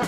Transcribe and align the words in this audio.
Så 0.00 0.06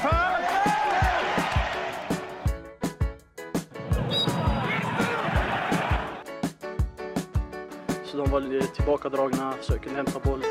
de 8.17 8.31
var 8.31 8.75
tillbakadragna, 8.75 9.53
försöker 9.53 9.91
hämta 9.91 10.21
boll 10.21 10.43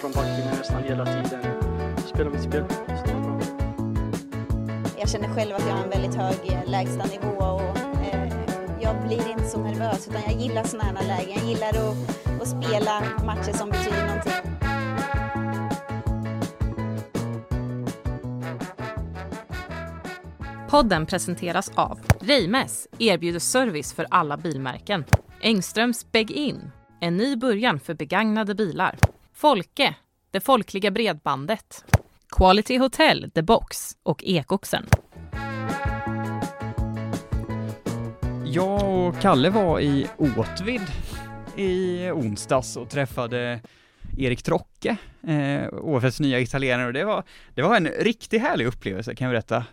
från 0.00 0.12
backen 0.12 0.58
nästan 0.58 0.82
hela 0.82 1.04
tiden. 1.04 1.42
Spela 2.06 2.30
mitt 2.30 2.42
spel. 2.42 2.64
Jag 4.98 5.08
känner 5.08 5.34
själv 5.34 5.54
att 5.54 5.66
jag 5.66 5.74
har 5.74 5.84
en 5.84 5.90
väldigt 5.90 6.14
hög 6.14 6.36
eh, 6.44 6.70
lägstanivå 6.70 7.44
och 7.44 7.76
eh, 8.12 8.32
jag 8.80 9.02
blir 9.06 9.30
inte 9.30 9.44
så 9.44 9.58
nervös 9.58 10.08
utan 10.08 10.22
jag 10.26 10.32
gillar 10.32 10.64
sådana 10.64 10.84
här 10.84 11.06
lägen. 11.06 11.34
Jag 11.36 11.48
gillar 11.48 11.68
att, 11.68 12.42
att 12.42 12.48
spela 12.48 13.02
matcher 13.24 13.52
som 13.52 13.70
betyder 13.70 14.06
någonting. 14.06 14.53
Podden 20.74 21.06
presenteras 21.06 21.72
av 21.74 22.00
Reimes 22.20 22.88
erbjuder 22.98 23.38
service 23.38 23.92
för 23.92 24.06
alla 24.10 24.36
bilmärken. 24.36 25.04
Engströms 25.40 26.12
Beg-In, 26.12 26.70
en 27.00 27.16
ny 27.16 27.36
början 27.36 27.80
för 27.80 27.94
begagnade 27.94 28.54
bilar. 28.54 28.96
Folke, 29.32 29.94
det 30.30 30.40
folkliga 30.40 30.90
bredbandet. 30.90 31.84
Quality 32.28 32.78
Hotel, 32.78 33.30
The 33.34 33.42
Box 33.42 33.96
och 34.02 34.24
Ekoxen. 34.24 34.86
Jag 38.44 39.06
och 39.06 39.20
Kalle 39.20 39.50
var 39.50 39.80
i 39.80 40.06
Åtvid 40.18 40.82
i 41.56 42.10
onsdags 42.10 42.76
och 42.76 42.90
träffade 42.90 43.60
Erik 44.18 44.42
Trocke, 44.42 44.96
eh, 45.26 45.68
OFFs 45.72 46.20
nya 46.20 46.40
italienare 46.40 46.86
och 46.86 46.92
det 46.92 47.04
var, 47.04 47.24
det 47.54 47.62
var 47.62 47.76
en 47.76 47.86
riktigt 47.86 48.42
härlig 48.42 48.66
upplevelse 48.66 49.14
kan 49.14 49.24
jag 49.24 49.32
berätta. 49.32 49.64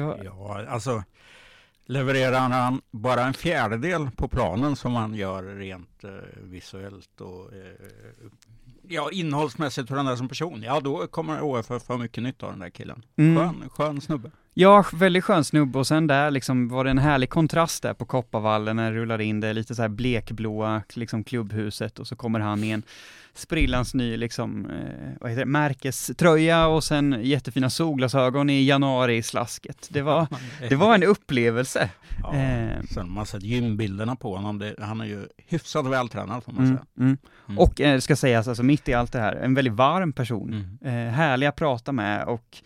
Var, 0.00 0.20
Ja, 0.24 0.64
alltså 0.68 1.02
levererar 1.86 2.48
han 2.48 2.80
bara 2.90 3.24
en 3.24 3.34
fjärdedel 3.34 4.10
på 4.16 4.28
planen 4.28 4.76
som 4.76 4.94
han 4.94 5.14
gör 5.14 5.42
rent 5.42 6.04
eh, 6.04 6.10
visuellt 6.42 7.20
och 7.20 7.52
eh, 7.52 8.28
ja, 8.88 9.08
innehållsmässigt 9.12 9.90
hur 9.90 9.96
han 9.96 10.06
är 10.06 10.16
som 10.16 10.28
person, 10.28 10.62
ja 10.62 10.80
då 10.80 11.06
kommer 11.06 11.42
OFF 11.42 11.88
ha 11.88 11.96
mycket 11.96 12.22
nytta 12.22 12.46
av 12.46 12.52
den 12.52 12.60
där 12.60 12.70
killen. 12.70 13.04
Mm. 13.16 13.36
Skön, 13.36 13.68
skön 13.70 14.00
snubbe. 14.00 14.30
Ja, 14.54 14.84
väldigt 14.92 15.24
skön 15.24 15.44
snubbe 15.44 15.78
och 15.78 15.86
sen 15.86 16.06
där 16.06 16.30
liksom 16.30 16.68
var 16.68 16.84
det 16.84 16.90
en 16.90 16.98
härlig 16.98 17.30
kontrast 17.30 17.82
där 17.82 17.94
på 17.94 18.04
Kopparvallen 18.04 18.76
när 18.76 18.92
det 18.92 18.98
rullar 18.98 19.20
in 19.20 19.40
det 19.40 19.52
lite 19.52 19.74
så 19.74 19.82
här 19.82 19.88
blekblåa 19.88 20.82
liksom 20.94 21.24
klubbhuset 21.24 21.98
och 21.98 22.06
så 22.06 22.16
kommer 22.16 22.40
han 22.40 22.64
i 22.64 22.70
en 22.70 22.82
sprillans 23.34 23.94
ny 23.94 24.16
liksom, 24.16 24.70
eh, 24.70 25.10
vad 25.20 25.30
heter 25.30 25.40
det, 25.44 25.50
märkeströja 25.50 26.66
och 26.66 26.84
sen 26.84 27.16
jättefina 27.22 27.70
solglasögon 27.70 28.50
i 28.50 28.64
januari 28.64 29.16
i 29.16 29.22
slasket. 29.22 29.88
Det 29.90 30.02
var, 30.02 30.26
det 30.68 30.74
var 30.76 30.94
en 30.94 31.02
upplevelse. 31.02 31.90
Ja, 32.22 32.34
Eh. 32.34 32.82
sen 32.90 33.10
man 33.10 33.26
sett 33.26 33.42
gymbilderna 33.42 34.16
på 34.16 34.36
honom, 34.36 34.58
det, 34.58 34.74
han 34.80 35.00
är 35.00 35.04
ju 35.04 35.26
hyfsat 35.48 35.86
vältränad 35.86 36.44
får 36.44 36.52
man 36.52 36.64
Mm, 36.64 36.76
säga. 36.76 36.86
mm. 36.98 37.16
Mm. 37.48 37.58
Och 37.58 37.80
eh, 37.80 37.98
ska 38.00 38.16
sägas, 38.16 38.48
alltså 38.48 38.62
mitt 38.62 38.88
i 38.88 38.94
allt 38.94 39.12
det 39.12 39.20
här, 39.20 39.34
en 39.36 39.54
väldigt 39.54 39.74
varm 39.74 40.12
person. 40.12 40.78
Mm. 40.82 41.08
Eh, 41.08 41.12
härlig 41.14 41.46
att 41.46 41.56
prata 41.56 41.92
med 41.92 42.24
och 42.24 42.56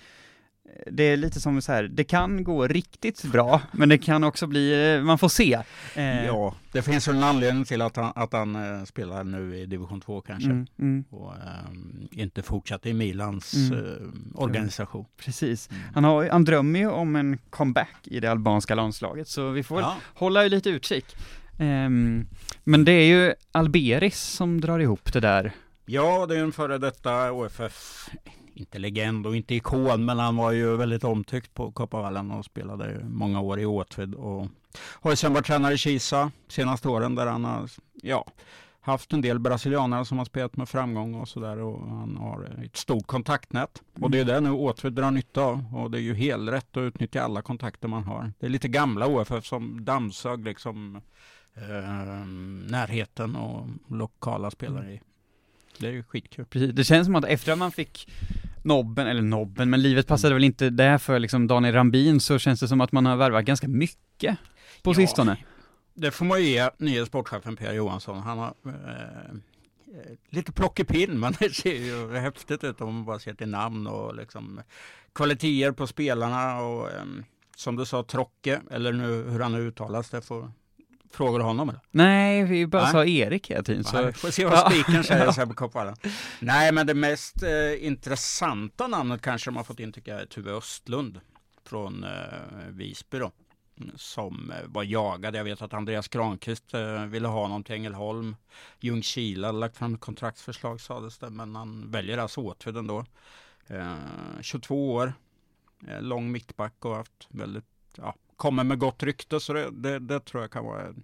det 0.90 1.02
är 1.02 1.16
lite 1.16 1.40
som 1.40 1.62
så 1.62 1.72
här, 1.72 1.82
det 1.82 2.04
kan 2.04 2.44
gå 2.44 2.66
riktigt 2.66 3.22
bra, 3.24 3.60
men 3.72 3.88
det 3.88 3.98
kan 3.98 4.24
också 4.24 4.46
bli, 4.46 4.94
eh, 4.96 5.02
man 5.02 5.18
får 5.18 5.28
se. 5.28 5.58
Eh, 5.94 6.26
Ja, 6.26 6.54
det 6.72 6.82
finns 6.82 7.08
en 7.08 7.22
anledning 7.22 7.64
till 7.64 7.82
att 7.82 7.96
han, 7.96 8.12
att 8.14 8.32
han 8.32 8.56
eh, 8.78 8.84
spelar 8.84 9.24
nu 9.24 9.56
i 9.58 9.66
division 9.66 10.00
2 10.00 10.20
kanske. 10.20 10.50
mm, 10.50 10.66
mm, 10.78 11.04
Och 11.10 11.32
ehm, 11.34 12.08
inte 12.12 12.42
fortsätter 12.42 12.90
i 12.90 12.92
Milans 12.92 13.54
Mm. 13.54 13.72
eh, 13.78 13.92
organisation. 14.34 15.04
precis. 15.16 15.70
Mm. 15.70 15.82
Han, 15.94 16.04
har, 16.04 16.28
han 16.28 16.44
drömmer 16.44 16.78
ju 16.78 16.88
om 16.90 17.16
en 17.16 17.38
comeback 17.50 17.96
i 18.04 18.20
det 18.20 18.30
albanska 18.30 18.74
landslaget, 18.74 19.28
så 19.28 19.50
vi 19.50 19.62
får 19.62 19.80
Ja. 19.80 19.96
hålla 20.14 20.42
lite 20.42 20.70
utkik. 20.70 21.16
Ehm, 21.58 22.26
men 22.64 22.84
det 22.84 22.92
är 22.92 23.06
ju 23.06 23.34
Alberis 23.52 24.20
som 24.22 24.60
drar 24.60 24.78
ihop 24.78 25.12
det 25.12 25.20
där. 25.20 25.52
ja, 25.86 26.26
det 26.26 26.36
är 26.36 26.40
en 26.42 26.52
före 26.52 26.78
detta 26.78 27.32
OFF, 27.32 28.08
inte 28.56 28.78
legend 28.78 29.26
och 29.26 29.36
inte 29.36 29.54
ikon, 29.54 30.04
men 30.04 30.18
han 30.18 30.36
var 30.36 30.52
ju 30.52 30.76
väldigt 30.76 31.04
omtyckt 31.04 31.54
på 31.54 31.72
Kopparvallen 31.72 32.30
och 32.30 32.44
spelade 32.44 33.00
många 33.04 33.40
år 33.40 33.60
i 33.60 33.66
Åtvid 33.66 34.14
och 34.14 34.46
har 34.78 35.10
ju 35.10 35.16
sen 35.16 35.32
varit 35.32 35.46
tränare 35.46 35.74
i 35.74 35.78
Kisa 35.78 36.30
senaste 36.48 36.88
åren 36.88 37.14
där 37.14 37.26
han 37.26 37.44
har, 37.44 37.70
ja, 38.02 38.26
haft 38.80 39.12
en 39.12 39.20
del 39.20 39.38
brasilianare 39.38 40.04
som 40.04 40.18
har 40.18 40.24
spelat 40.24 40.56
med 40.56 40.68
framgång 40.68 41.14
och 41.14 41.28
sådär 41.28 41.58
och 41.58 41.88
han 41.88 42.16
har 42.16 42.64
ett 42.64 42.76
stort 42.76 43.06
kontaktnät. 43.06 43.82
Och 44.00 44.10
det 44.10 44.18
är 44.20 44.24
det 44.24 44.40
nu 44.40 44.50
Åtvid 44.50 44.92
drar 44.92 45.10
nytta 45.10 45.40
av 45.40 45.64
och 45.74 45.90
det 45.90 45.98
är 45.98 46.02
ju 46.02 46.14
helt 46.14 46.50
rätt 46.50 46.76
att 46.76 46.80
utnyttja 46.80 47.22
alla 47.22 47.42
kontakter 47.42 47.88
man 47.88 48.04
har. 48.04 48.32
Det 48.38 48.46
är 48.46 48.50
lite 48.50 48.68
gamla 48.68 49.06
OFF 49.06 49.46
som 49.46 49.84
dammsög 49.84 50.44
liksom 50.44 50.96
eh, 51.54 52.26
närheten 52.70 53.36
och 53.36 53.68
lokala 53.88 54.50
spelare 54.50 54.92
i. 54.92 55.00
Det 55.78 55.86
är 55.88 55.92
ju 55.92 56.02
skitkul. 56.02 56.44
Precis. 56.44 56.70
Det 56.74 56.84
känns 56.84 57.06
som 57.06 57.14
att 57.16 57.24
efter 57.24 57.52
att 57.52 57.58
man 57.58 57.72
fick 57.72 58.08
nobben, 58.62 59.06
eller 59.06 59.22
nobben, 59.22 59.70
men 59.70 59.82
livet 59.82 60.06
passade 60.06 60.34
väl 60.34 60.44
inte 60.44 60.70
där 60.70 60.98
för 60.98 61.18
liksom 61.18 61.46
Daniel 61.46 61.74
Rambin, 61.74 62.20
så 62.20 62.38
känns 62.38 62.60
det 62.60 62.68
som 62.68 62.80
att 62.80 62.92
man 62.92 63.06
har 63.06 63.16
värvat 63.16 63.44
ganska 63.44 63.68
mycket 63.68 64.36
på 64.82 64.90
Ja. 64.90 64.94
sistone. 64.94 65.36
Det 65.94 66.10
får 66.10 66.24
man 66.24 66.40
ju 66.42 66.48
ge 66.48 66.70
nye 66.78 67.06
sportchefen 67.06 67.56
Per 67.56 67.72
Johansson. 67.72 68.18
Han 68.22 68.38
har 68.38 68.54
eh, 68.66 68.72
eh, 68.72 70.12
lite 70.30 70.52
plockepinn, 70.52 71.20
men 71.20 71.34
det 71.38 71.54
ser 71.54 71.74
ju 71.74 72.16
häftigt 72.16 72.64
ut 72.64 72.80
om 72.80 72.94
man 72.94 73.04
bara 73.04 73.18
ser 73.18 73.34
till 73.34 73.48
namn 73.48 73.86
och 73.86 74.16
liksom 74.16 74.60
kvaliteter 75.14 75.72
på 75.72 75.86
spelarna 75.86 76.60
och 76.60 76.90
eh, 76.90 77.04
som 77.56 77.76
du 77.76 77.84
sa, 77.86 78.02
Trocke, 78.02 78.60
eller 78.70 78.92
nu 78.92 79.30
hur 79.30 79.40
han 79.40 79.52
nu 79.52 79.58
uttalas, 79.60 80.10
det 80.10 80.20
får 80.22 80.50
frågar 81.10 81.38
du 81.38 81.44
honom 81.44 81.68
eller? 81.68 81.80
Nej, 81.90 82.44
vi 82.44 82.66
bara 82.66 82.82
Nej. 82.82 82.92
sa 82.92 83.04
Erik 83.04 83.50
hela 83.50 83.62
tiden, 83.62 83.84
så... 83.84 84.12
Får 84.12 84.30
se 84.30 84.44
vad 84.44 84.72
spiken 84.72 85.04
säger 85.04 85.30
så 85.32 85.40
här 85.40 85.46
på 85.46 85.54
Kopparvallen. 85.54 85.96
Nej, 86.40 86.72
men 86.72 86.86
det 86.86 86.94
mest 86.94 87.42
eh, 87.42 87.86
intressanta 87.86 88.86
namnet 88.86 89.22
kanske 89.22 89.50
har 89.50 89.64
fått 89.64 89.80
in 89.80 89.92
tycker 89.92 90.12
jag 90.12 90.20
är 90.20 90.26
Tuve 90.26 90.50
Östlund 90.50 91.20
från 91.64 92.04
eh, 92.04 92.10
Visby 92.68 93.18
då. 93.18 93.32
Som 93.96 94.50
eh, 94.50 94.66
var 94.66 94.82
jagad. 94.82 95.36
Jag 95.36 95.44
vet 95.44 95.62
att 95.62 95.74
Andreas 95.74 96.08
Granqvist 96.08 96.74
eh, 96.74 97.04
ville 97.04 97.28
ha 97.28 97.42
honom 97.42 97.64
till 97.64 97.74
Ängelholm. 97.74 98.36
Ljungskile 98.80 99.46
hade 99.46 99.58
lagt 99.58 99.76
fram 99.76 99.94
ett 99.94 100.00
kontraktsförslag 100.00 100.80
sades 100.80 101.18
det, 101.18 101.30
men 101.30 101.56
han 101.56 101.90
väljer 101.90 102.18
alltså 102.18 102.40
Åtvid 102.40 102.76
ändå. 102.76 103.04
Eh, 103.66 103.94
22 104.40 104.94
år, 104.94 105.12
eh, 105.88 106.02
lång 106.02 106.32
mittback 106.32 106.84
och 106.84 106.94
haft 106.94 107.26
väldigt, 107.28 107.64
ja, 107.96 108.14
kommer 108.36 108.64
med 108.64 108.78
gott 108.78 109.02
rykte 109.02 109.40
så 109.40 109.52
det, 109.52 109.70
det, 109.70 109.98
det 109.98 110.20
tror 110.20 110.42
jag 110.42 110.50
kan 110.50 110.64
vara 110.64 110.94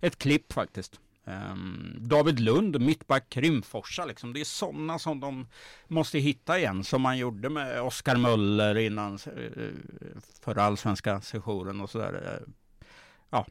ett 0.00 0.18
klipp 0.18 0.52
faktiskt. 0.52 1.00
Um, 1.24 1.96
David 2.00 2.40
Lund, 2.40 2.80
mittback 2.80 3.36
Rimforsa, 3.36 4.04
liksom. 4.04 4.32
det 4.32 4.40
är 4.40 4.44
sådana 4.44 4.98
som 4.98 5.20
de 5.20 5.48
måste 5.86 6.18
hitta 6.18 6.58
igen, 6.58 6.84
som 6.84 7.02
man 7.02 7.18
gjorde 7.18 7.48
med 7.48 7.80
Oskar 7.82 8.16
Möller 8.16 8.78
innan 8.78 9.14
eh, 9.14 9.68
förra 10.40 10.62
allsvenska 10.62 11.20
sessionen 11.20 11.80
och 11.80 11.90
sådär. 11.90 12.40
Eh, 12.40 12.52
ja, 13.30 13.46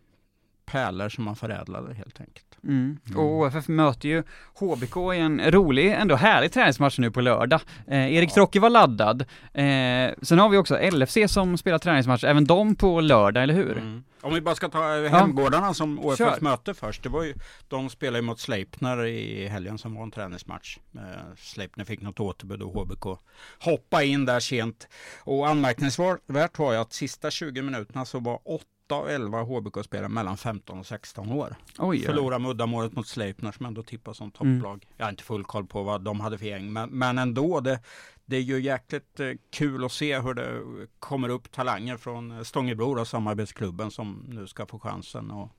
pärlor 0.66 1.10
som 1.10 1.24
man 1.24 1.36
förädlade 1.36 1.94
helt 1.94 2.20
enkelt. 2.20 2.47
Mm. 2.64 2.98
Mm. 3.08 3.20
Och 3.20 3.26
OFF 3.42 3.68
möter 3.68 4.10
ju 4.10 4.24
HBK 4.60 4.98
i 5.14 5.18
en 5.18 5.52
rolig, 5.52 5.92
ändå 5.94 6.16
härlig 6.16 6.52
träningsmatch 6.52 7.00
nu 7.00 7.12
på 7.12 7.22
lördag. 7.22 7.62
Eh, 7.88 8.14
Erik 8.16 8.30
Ja. 8.30 8.34
Trocke 8.34 8.60
var 8.60 8.70
laddad. 8.70 9.22
Eh, 9.54 10.14
sen 10.22 10.40
har 10.40 10.50
vi 10.50 10.58
också 10.58 10.78
LFC 10.92 11.18
som 11.28 11.58
spelar 11.58 11.80
träningsmatch, 11.80 12.24
även 12.24 12.46
de 12.46 12.76
på 12.76 13.02
lördag, 13.02 13.44
eller 13.44 13.54
hur? 13.54 13.78
Mm. 13.78 14.04
Om 14.22 14.34
vi 14.34 14.42
bara 14.42 14.56
ska 14.56 14.70
ta 14.70 14.98
eh, 15.06 15.12
hemgårdarna 15.12 15.74
som 15.74 16.00
OFF 16.00 16.18
Kör. 16.18 16.38
möte 16.42 16.74
först. 16.74 17.04
Det 17.04 17.10
var 17.10 17.24
ju, 17.24 17.34
de 17.68 17.90
spelade 17.90 18.22
mot 18.22 18.40
Sleipner 18.40 19.06
i 19.06 19.48
helgen 19.48 19.78
som 19.78 19.96
var 19.96 20.04
en 20.04 20.12
träningsmatch. 20.12 20.78
Eh, 20.96 21.02
Sleipner 21.38 21.86
fick 21.86 22.02
något 22.02 22.20
återbud 22.20 22.62
och 22.62 22.74
HBK 22.74 23.20
hoppa 23.60 24.04
in 24.04 24.26
där 24.26 24.40
sent. 24.40 24.88
Och 25.24 25.48
anmärkningsvärt 25.48 26.58
var 26.60 26.72
ju 26.74 26.78
att 26.80 26.94
sista 26.94 27.32
20 27.32 27.62
minuterna 27.62 28.06
så 28.06 28.20
var 28.20 28.40
8 28.88 28.96
av 28.96 29.10
11 29.10 29.42
HBK-spelare 29.44 30.10
mellan 30.10 30.38
15 30.38 30.80
och 30.80 30.86
16 30.86 31.32
år. 31.32 31.56
Oj. 31.80 32.00
Förlorade 32.02 32.42
med 32.42 32.52
uddamålet 32.52 32.94
mot 32.96 33.08
Sleipner 33.08 33.52
som 33.52 33.66
ändå 33.66 33.84
tippas 33.84 34.18
som 34.18 34.32
Mm. 34.42 34.60
topplag. 34.60 34.86
Jag 34.98 35.06
har 35.06 35.10
inte 35.10 35.24
full 35.24 35.44
koll 35.44 35.66
på 35.68 35.84
vad 35.84 36.02
de 36.02 36.20
hade 36.20 36.38
för 36.38 36.46
gäng, 36.46 36.74
men, 36.74 36.90
men 36.90 37.18
ändå. 37.18 37.60
Det, 37.60 37.80
det 38.26 38.38
är 38.38 38.42
ju 38.42 38.60
jäkligt 38.60 39.20
eh, 39.20 39.32
kul 39.50 39.86
att 39.86 39.92
se 39.92 40.20
hur 40.20 40.34
det 40.34 40.62
kommer 41.00 41.30
upp 41.30 41.52
talanger 41.52 41.98
från 41.98 42.32
eh, 42.32 42.42
Stångebro 42.44 43.00
och 43.00 43.08
samarbetsklubben 43.08 43.92
som 43.92 44.26
nu 44.28 44.48
ska 44.48 44.66
få 44.66 44.80
chansen 44.80 45.32
och, 45.32 45.50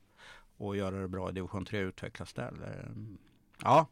och 0.57 0.77
göra 0.77 0.95
det 1.01 1.07
bra 1.07 1.29
i 1.29 1.33
division 1.33 1.65
3 1.65 1.83
och 1.83 1.87
utvecklas 1.87 2.33
där. 2.33 2.51
Eh, 2.63 2.91
Ja, 3.63 3.87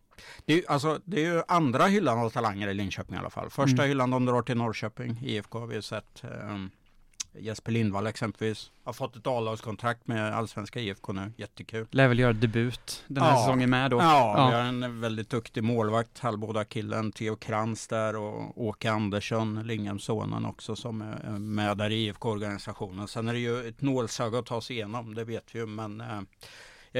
det 0.46 0.54
är, 0.54 0.72
alltså, 0.72 1.00
det 1.06 1.26
är 1.26 1.34
ju 1.36 1.44
andra 1.48 1.86
hyllan 1.86 2.20
av 2.20 2.30
talanger 2.30 2.68
i 2.68 2.74
Linköping 2.74 3.16
i 3.16 3.20
alla 3.20 3.30
fall. 3.30 3.50
Första 3.50 3.78
Mm. 3.78 3.88
hyllan 3.90 4.12
de 4.12 4.26
drar 4.26 4.42
till 4.42 4.58
Norrköping, 4.58 5.20
IFK 5.24 5.60
har 5.60 5.68
vi 5.68 5.76
ju 5.76 5.82
sett. 5.82 6.24
Eh, 6.24 6.66
Jesper 7.40 7.72
Lindvall 7.72 8.08
exempelvis 8.08 8.72
har 8.84 8.94
fått 8.94 9.16
ett 9.16 9.28
A-lagskontrakt 9.28 10.08
med 10.08 10.34
allsvenska 10.36 10.80
IFK 10.80 11.14
nu, 11.14 11.32
jättekul. 11.38 11.88
Lär 11.92 12.08
väl 12.08 12.20
göra 12.20 12.34
debut 12.34 13.04
den 13.08 13.24
här 13.24 13.32
Ja. 13.32 13.38
säsongen 13.38 13.70
med 13.70 13.92
då. 13.92 13.98
Ja, 13.98 14.34
Ja. 14.38 14.48
vi 14.50 14.54
har 14.56 14.62
en 14.62 15.02
väldigt 15.02 15.30
duktig 15.30 15.64
målvakt, 15.64 16.20
halvbåda 16.20 16.66
killen 16.66 17.12
Theo 17.12 17.36
Krantz 17.36 17.88
där 17.88 18.16
och 18.16 18.62
Åke 18.66 18.92
Andersson, 18.92 19.68
Linghamsonen 19.68 20.46
också 20.46 20.76
som 20.76 21.02
är 21.02 21.40
med 21.40 21.78
där 21.78 21.90
i 21.90 21.96
IFK-organisationen. 22.06 23.08
Sen 23.08 23.28
är 23.28 23.34
det 23.34 23.40
ju 23.40 23.68
ett 23.68 23.82
nålsöga 23.82 24.40
att 24.40 24.46
ta 24.46 24.62
sig 24.62 24.76
igenom, 24.76 25.16
det 25.16 25.24
vet 25.24 25.56
vi 25.56 25.60
ju, 25.60 25.66
men 25.66 26.02
eh, 26.02 26.18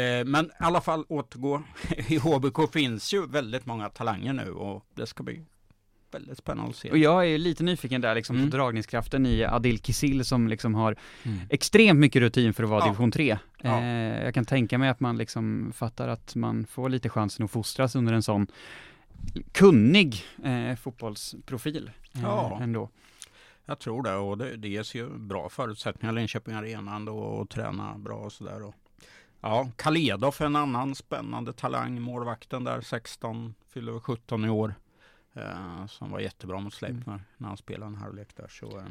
eh, 0.04 0.26
men 0.26 0.46
i 0.46 0.50
alla 0.60 0.82
fall 0.82 1.06
återgå. 1.10 1.64
I 2.08 2.18
HBK 2.18 2.72
finns 2.74 3.14
ju 3.14 3.28
väldigt 3.28 3.66
många 3.66 3.90
talanger 3.90 4.34
nu 4.34 4.52
och 4.52 4.86
det 4.96 5.06
ska 5.08 5.24
bli 5.24 5.46
väldigt 6.12 6.38
spännande 6.38 6.70
att 6.70 6.76
se. 6.76 6.92
Och 6.92 6.98
jag 6.98 7.28
är 7.30 7.38
lite 7.38 7.64
nyfiken 7.64 8.02
där 8.02 8.16
liksom 8.16 8.36
Mm. 8.36 8.50
på 8.52 8.58
dragningskraften 8.58 9.26
i 9.26 9.44
Adil 9.46 9.80
Kisil 9.82 10.26
som 10.26 10.48
liksom 10.48 10.76
har 10.76 10.96
Mm. 11.24 11.38
extremt 11.50 12.00
mycket 12.00 12.20
rutin 12.20 12.54
för 12.54 12.64
att 12.64 12.70
vara 12.70 12.80
Ja. 12.82 12.86
division 12.86 13.12
3. 13.12 13.38
Ja. 13.62 13.80
Eh, 13.82 14.24
jag 14.24 14.34
kan 14.34 14.46
tänka 14.46 14.78
mig 14.78 14.90
att 14.90 15.00
man 15.00 15.18
liksom 15.18 15.72
fattar 15.76 16.08
att 16.08 16.36
man 16.36 16.66
får 16.66 16.90
lite 16.90 17.10
chansen 17.10 17.46
att 17.46 17.52
fostras 17.52 17.96
under 17.96 18.14
en 18.14 18.24
sån 18.24 18.48
kunnig 19.52 20.24
eh, 20.44 20.76
fotbollsprofil 20.76 21.92
eh, 22.16 22.22
Ja. 22.22 22.60
ändå. 22.62 22.90
Jag 23.66 23.80
tror 23.80 24.04
det 24.04 24.16
och 24.16 24.38
det, 24.38 24.56
det 24.58 24.68
ges 24.70 24.96
ju 24.96 25.10
bra 25.10 25.50
förutsättningar 25.50 26.14
Linköping 26.14 26.54
Arena 26.54 26.96
ändå 26.96 27.18
och 27.18 27.50
träna 27.50 27.98
bra 27.98 28.16
och 28.18 28.32
sådär. 28.34 28.74
Ja, 29.42 29.70
Kaledov 29.76 30.36
är 30.40 30.46
en 30.46 30.56
annan 30.56 30.96
spännande 30.96 31.54
talang, 31.54 32.02
målvakten 32.02 32.64
där 32.64 32.82
16, 32.82 33.54
fyller 33.74 33.92
väl 33.92 34.02
17 34.02 34.46
i 34.46 34.50
år. 34.50 34.74
Eh, 35.38 35.86
som 35.88 36.12
var 36.12 36.20
jättebra 36.20 36.60
mot 36.60 36.74
Sleipner 36.74 37.20
när 37.38 37.48
han 37.48 37.58
spelade 37.58 37.86
en 37.92 37.96
halvlek 37.96 38.28
där. 38.36 38.48
Så, 38.50 38.66
eh, 38.78 38.84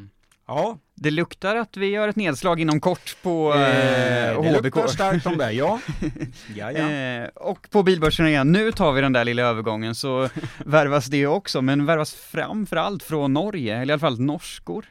ja, 0.46 0.78
Det 0.94 1.10
luktar 1.10 1.56
att 1.56 1.76
vi 1.76 1.86
gör 1.86 2.08
ett 2.08 2.16
nedslag 2.16 2.60
inom 2.60 2.80
kort 2.80 3.16
på 3.22 3.54
eh, 3.54 3.60
eh, 4.30 4.42
det 4.42 4.48
HBK. 4.48 4.62
luktar 4.64 4.86
starkt 4.86 5.26
om 5.26 5.38
det, 5.38 5.52
ja. 5.52 5.80
ja, 6.56 6.72
ja. 6.72 6.90
Eh, 6.90 7.28
och 7.34 7.70
på 7.70 7.82
bilbörsen 7.82 8.26
igen, 8.26 8.52
nu 8.52 8.72
tar 8.72 8.92
vi 8.92 9.00
den 9.00 9.12
där 9.12 9.24
lilla 9.24 9.42
övergången 9.42 9.94
så 9.94 10.28
värvas 10.64 11.06
det 11.06 11.26
också, 11.26 11.62
men 11.62 11.86
värvas 11.86 12.14
framförallt 12.14 13.02
från 13.02 13.32
Norge, 13.32 13.76
eller 13.76 13.90
i 13.90 13.94
alla 13.94 14.00
fall 14.00 14.20
norskor. 14.20 14.86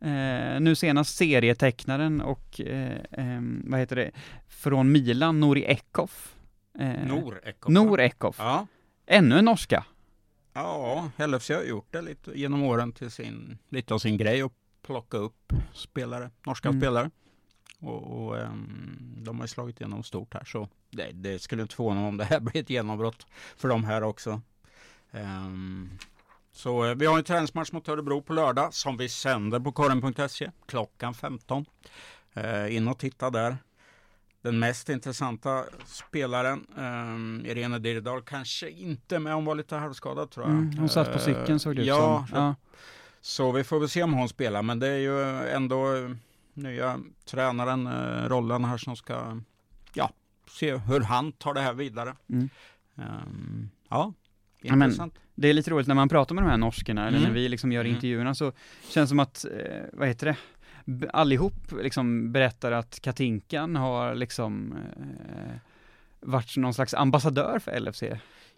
Eh, 0.00 0.60
nu 0.60 0.74
senast 0.74 1.16
serietecknaren 1.16 2.20
och, 2.20 2.60
eh, 2.60 2.96
ehm, 3.12 3.62
vad 3.66 3.80
heter 3.80 3.96
det, 3.96 4.10
från 4.48 4.92
Milan, 4.92 5.40
Nori 5.40 5.64
Ekhoff. 5.64 6.34
Eh, 6.78 7.06
Nor 7.06 7.40
Ekhoff. 7.44 7.72
Nor 7.72 8.00
Ekhoff. 8.00 8.36
Ja. 8.38 8.66
Ännu 9.06 9.38
en 9.38 9.44
norska. 9.44 9.84
Ja, 10.58 11.10
LFC 11.26 11.50
har 11.50 11.62
gjort 11.62 11.92
det 11.92 12.02
lite 12.02 12.38
genom 12.38 12.62
åren 12.62 12.92
till 12.92 13.10
sin, 13.10 13.58
lite 13.68 13.94
av 13.94 13.98
sin 13.98 14.16
grej 14.16 14.42
att 14.42 14.52
plocka 14.82 15.16
upp 15.16 15.52
spelare, 15.72 16.30
norska 16.46 16.68
Mm. 16.68 16.80
spelare. 16.80 17.10
Och, 17.80 18.26
och 18.26 18.38
ehm, 18.38 19.14
de 19.18 19.36
har 19.38 19.44
ju 19.44 19.48
slagit 19.48 19.80
igenom 19.80 20.02
stort 20.02 20.34
här 20.34 20.44
så 20.44 20.68
det, 20.90 21.12
det 21.12 21.38
skulle 21.38 21.62
inte 21.62 21.74
förvåna 21.74 22.00
mig 22.00 22.08
om 22.08 22.16
det 22.16 22.24
här 22.24 22.40
blir 22.50 22.62
ett 22.62 22.70
genombrott 22.70 23.26
för 23.56 23.68
dem 23.68 23.84
här 23.84 24.02
också. 24.02 24.40
Ehm, 25.10 25.90
så 26.52 26.84
eh, 26.84 26.94
vi 26.94 27.06
har 27.06 27.18
en 27.18 27.24
träningsmatch 27.24 27.72
mot 27.72 27.88
Örebro 27.88 28.22
på 28.22 28.32
lördag 28.32 28.74
som 28.74 28.96
vi 28.96 29.08
sänder 29.08 29.60
på 29.60 29.72
korren.se 29.72 30.50
klockan 30.66 31.14
15. 31.14 31.64
Eh, 32.34 32.76
in 32.76 32.88
och 32.88 32.98
titta 32.98 33.30
där. 33.30 33.56
Den 34.42 34.58
mest 34.58 34.88
intressanta 34.88 35.64
spelaren, 35.86 36.66
um, 36.76 37.42
Irene 37.46 37.78
Dirdal, 37.78 38.22
kanske 38.22 38.70
inte 38.70 39.18
med. 39.18 39.34
Hon 39.34 39.44
var 39.44 39.54
lite 39.54 39.76
halvskadad 39.76 40.30
tror 40.30 40.46
jag. 40.46 40.52
Mm, 40.54 40.78
hon 40.78 40.88
satt 40.88 41.06
på 41.12 41.18
Eh, 41.18 41.24
cykeln 41.24 41.58
såg 41.60 41.76
det 41.76 41.82
ut 41.82 41.88
ja, 41.88 42.26
som. 42.30 42.38
Ja, 42.38 42.54
så 43.20 43.52
vi 43.52 43.64
får 43.64 43.80
väl 43.80 43.88
se 43.88 44.02
om 44.02 44.12
hon 44.12 44.28
spelar. 44.28 44.62
Men 44.62 44.78
det 44.78 44.88
är 44.88 44.98
ju 44.98 45.48
ändå 45.48 45.94
eh, 45.96 46.10
nya 46.54 47.00
tränaren, 47.24 47.86
eh, 47.86 48.28
rollen 48.28 48.64
här 48.64 48.76
som 48.78 48.96
ska 48.96 49.40
ja, 49.94 50.10
se 50.50 50.76
hur 50.76 51.00
han 51.00 51.32
tar 51.32 51.54
det 51.54 51.60
här 51.60 51.72
vidare. 51.74 52.14
Mm. 52.30 52.48
Ehm, 52.96 53.68
ja, 53.88 54.12
men- 54.62 54.82
intressant. 54.82 55.14
Det 55.34 55.48
är 55.48 55.52
lite 55.52 55.70
roligt 55.70 55.86
när 55.86 55.94
man 55.94 56.08
pratar 56.08 56.34
med 56.34 56.44
de 56.44 56.50
här 56.50 56.56
norskorna, 56.56 57.06
eller 57.08 57.18
Mm. 57.18 57.28
när 57.28 57.34
vi 57.40 57.48
liksom 57.48 57.72
gör 57.72 57.80
Mm. 57.84 57.94
intervjuerna 57.94 58.34
så 58.34 58.52
känns 58.88 58.94
det 58.94 59.08
som 59.08 59.20
att, 59.20 59.44
vad 59.92 60.08
heter 60.08 60.26
det, 60.26 60.36
allihop 61.12 61.72
liksom 61.82 62.32
berättar 62.32 62.72
att 62.72 63.00
Katinkan 63.00 63.76
har 63.76 64.14
liksom 64.14 64.72
eh, 64.72 65.56
varit 66.20 66.56
någon 66.56 66.74
slags 66.74 66.94
ambassadör 66.94 67.58
för 67.58 67.80
LFC. 67.80 68.02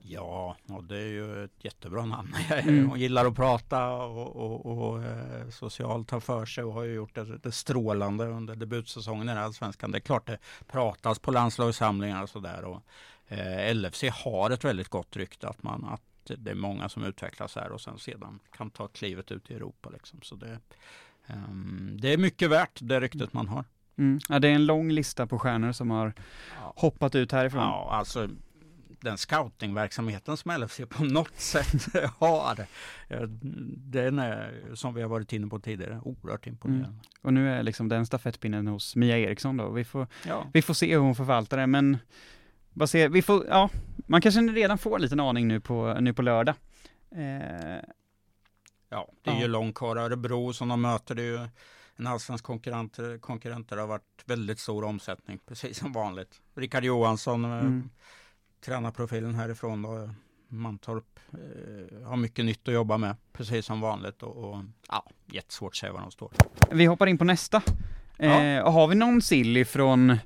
Ja, 0.02 0.56
och 0.68 0.84
det 0.84 0.96
är 0.98 1.06
ju 1.06 1.44
ett 1.44 1.64
jättebra 1.64 2.04
namn. 2.04 2.34
Mm. 2.50 2.88
Hon 2.88 3.00
gillar 3.00 3.26
att 3.26 3.36
prata 3.36 3.92
och, 3.92 4.36
och, 4.36 4.66
och 4.66 5.04
eh, 5.04 5.48
socialt 5.48 6.08
ta 6.08 6.20
för 6.20 6.46
sig 6.46 6.64
och 6.64 6.72
har 6.72 6.82
ju 6.82 6.94
gjort 6.94 7.14
det, 7.14 7.38
det 7.38 7.52
strålande 7.52 8.24
under 8.26 8.56
debutsäsongen 8.56 9.28
i 9.28 9.32
Allsvenskan. 9.32 9.90
Det 9.90 9.98
är 9.98 10.00
klart 10.00 10.26
det 10.26 10.38
pratas 10.66 11.18
på 11.18 11.30
landslagssamlingar 11.30 12.22
och 12.22 12.28
sådär. 12.28 12.64
Och, 12.64 12.82
eh, 13.28 13.74
LFC 13.74 14.04
har 14.24 14.50
ett 14.50 14.64
väldigt 14.64 14.88
gott 14.88 15.16
rykte 15.16 15.48
att, 15.48 15.62
man, 15.62 15.84
att 15.84 16.02
det 16.38 16.50
är 16.50 16.54
många 16.54 16.88
som 16.88 17.04
utvecklas 17.04 17.56
här 17.56 17.72
och 17.72 17.80
sen 17.80 17.98
sedan 17.98 18.40
kan 18.56 18.70
ta 18.70 18.88
klivet 18.88 19.32
ut 19.32 19.50
i 19.50 19.54
Europa. 19.54 19.88
Liksom. 19.90 20.22
Så 20.22 20.34
det, 20.34 20.58
det 22.00 22.12
är 22.12 22.18
mycket 22.18 22.50
värt 22.50 22.78
det 22.82 23.00
ryktet 23.00 23.32
man 23.32 23.48
har. 23.48 23.64
Mm. 23.98 24.18
Ja, 24.28 24.38
det 24.38 24.48
är 24.48 24.52
en 24.52 24.66
lång 24.66 24.90
lista 24.92 25.26
på 25.26 25.38
stjärnor 25.38 25.72
som 25.72 25.90
har 25.90 26.12
hoppat 26.58 27.14
ut 27.14 27.32
härifrån. 27.32 27.60
Ja, 27.62 27.88
alltså 27.92 28.28
den 29.02 29.18
scoutingverksamheten 29.18 30.36
som 30.36 30.50
LFC 30.60 30.80
på 30.88 31.04
något 31.04 31.36
sätt 31.40 31.86
har. 32.18 32.60
eh, 33.08 33.20
Den 33.76 34.18
är, 34.18 34.62
som 34.74 34.94
vi 34.94 35.02
har 35.02 35.08
varit 35.08 35.32
inne 35.32 35.46
på 35.46 35.58
tidigare, 35.60 36.00
oerhört 36.04 36.46
imponerande. 36.46 36.98
Och 37.22 37.32
nu 37.34 37.50
är 37.50 37.62
liksom 37.62 37.88
den 37.88 38.06
stafettpinnen 38.06 38.66
hos 38.66 38.96
Mia 38.96 39.18
Eriksson 39.18 39.56
då. 39.56 39.70
Vi 39.70 39.84
får, 39.84 40.06
Ja. 40.28 40.44
vi 40.52 40.62
får 40.62 40.74
se 40.74 40.92
hur 40.92 40.98
hon 41.00 41.14
förvaltar 41.14 41.56
det, 41.56 41.66
men 41.66 41.98
vad 42.72 42.90
ser, 42.90 43.08
vi 43.08 43.22
får, 43.22 43.46
ja, 43.48 43.70
man 44.06 44.20
kanske 44.20 44.40
redan 44.40 44.78
får 44.78 44.96
en 44.96 45.02
liten 45.02 45.20
aning 45.20 45.48
nu 45.48 45.60
på, 45.60 45.96
nu 46.00 46.12
på 46.14 46.22
lördag. 46.22 46.54
Eh, 47.16 47.78
ja, 48.90 49.08
det 49.22 49.30
är 49.30 49.34
Ja. 49.34 49.40
ju 49.40 49.48
långt 49.48 49.74
kvar. 49.74 49.96
Örebro 49.96 50.52
som 50.52 50.68
de 50.68 50.80
möter, 50.80 51.14
det 51.14 51.22
är 51.22 51.26
ju 51.26 51.48
en 51.96 52.06
allsvensk 52.06 52.44
konkurrent, 52.44 52.98
konkurrent 53.20 53.68
där 53.68 53.76
det 53.76 53.82
har 53.82 53.86
varit 53.88 54.22
väldigt 54.24 54.58
stor 54.58 54.84
omsättning, 54.84 55.38
precis 55.46 55.78
som 55.78 55.92
vanligt. 55.92 56.40
Rickard 56.54 56.84
Johansson, 56.84 57.44
eh, 57.44 57.50
Mm. 57.60 57.90
tränarprofilen 58.64 59.34
härifrån 59.34 59.82
då, 59.82 60.10
Mantorp, 60.48 61.20
eh, 61.32 62.06
har 62.08 62.16
mycket 62.16 62.44
nytt 62.44 62.68
att 62.68 62.74
jobba 62.74 62.98
med, 62.98 63.16
precis 63.32 63.66
som 63.66 63.80
vanligt. 63.80 64.22
Och, 64.22 64.36
och 64.50 64.64
ja, 64.88 65.06
jättesvårt 65.26 65.72
att 65.72 65.76
säga 65.76 65.92
var 65.92 66.00
de 66.00 66.10
står. 66.10 66.32
Vi 66.70 66.86
hoppar 66.86 67.06
in 67.06 67.18
på 67.18 67.24
nästa. 67.24 67.62
Eh, 68.18 68.72
har 68.72 68.86
vi 68.86 68.94
någon 68.94 69.22
sill 69.22 69.56
ifrån 69.56 70.16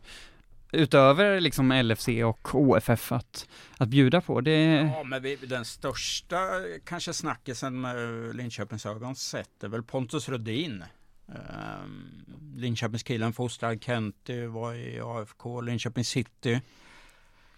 utöver 0.75 1.41
liksom 1.41 1.73
LFC 1.73 2.09
och 2.25 2.55
OFF 2.55 3.12
att, 3.12 3.49
att 3.79 3.88
bjuda 3.88 4.21
på? 4.21 4.41
Det, 4.41 4.93
Ja, 4.97 5.05
men 5.05 5.23
vi, 5.23 5.37
den 5.37 5.65
största 5.65 6.38
kanske 6.85 7.12
snackisen 7.12 7.81
med 7.81 7.97
Linköpings 8.37 8.87
ögon 8.87 9.17
sett 9.17 9.65
är 9.65 9.69
väl 9.69 9.82
Pontus 9.82 10.29
Rudin. 10.29 10.85
Um, 11.26 12.25
Linköpingskillen 12.56 13.32
fostrad 13.32 13.84
Kenty, 13.84 14.46
var 14.46 14.75
i 14.75 15.01
AFK, 15.01 15.60
Linköping 15.60 16.05
City. 16.05 16.60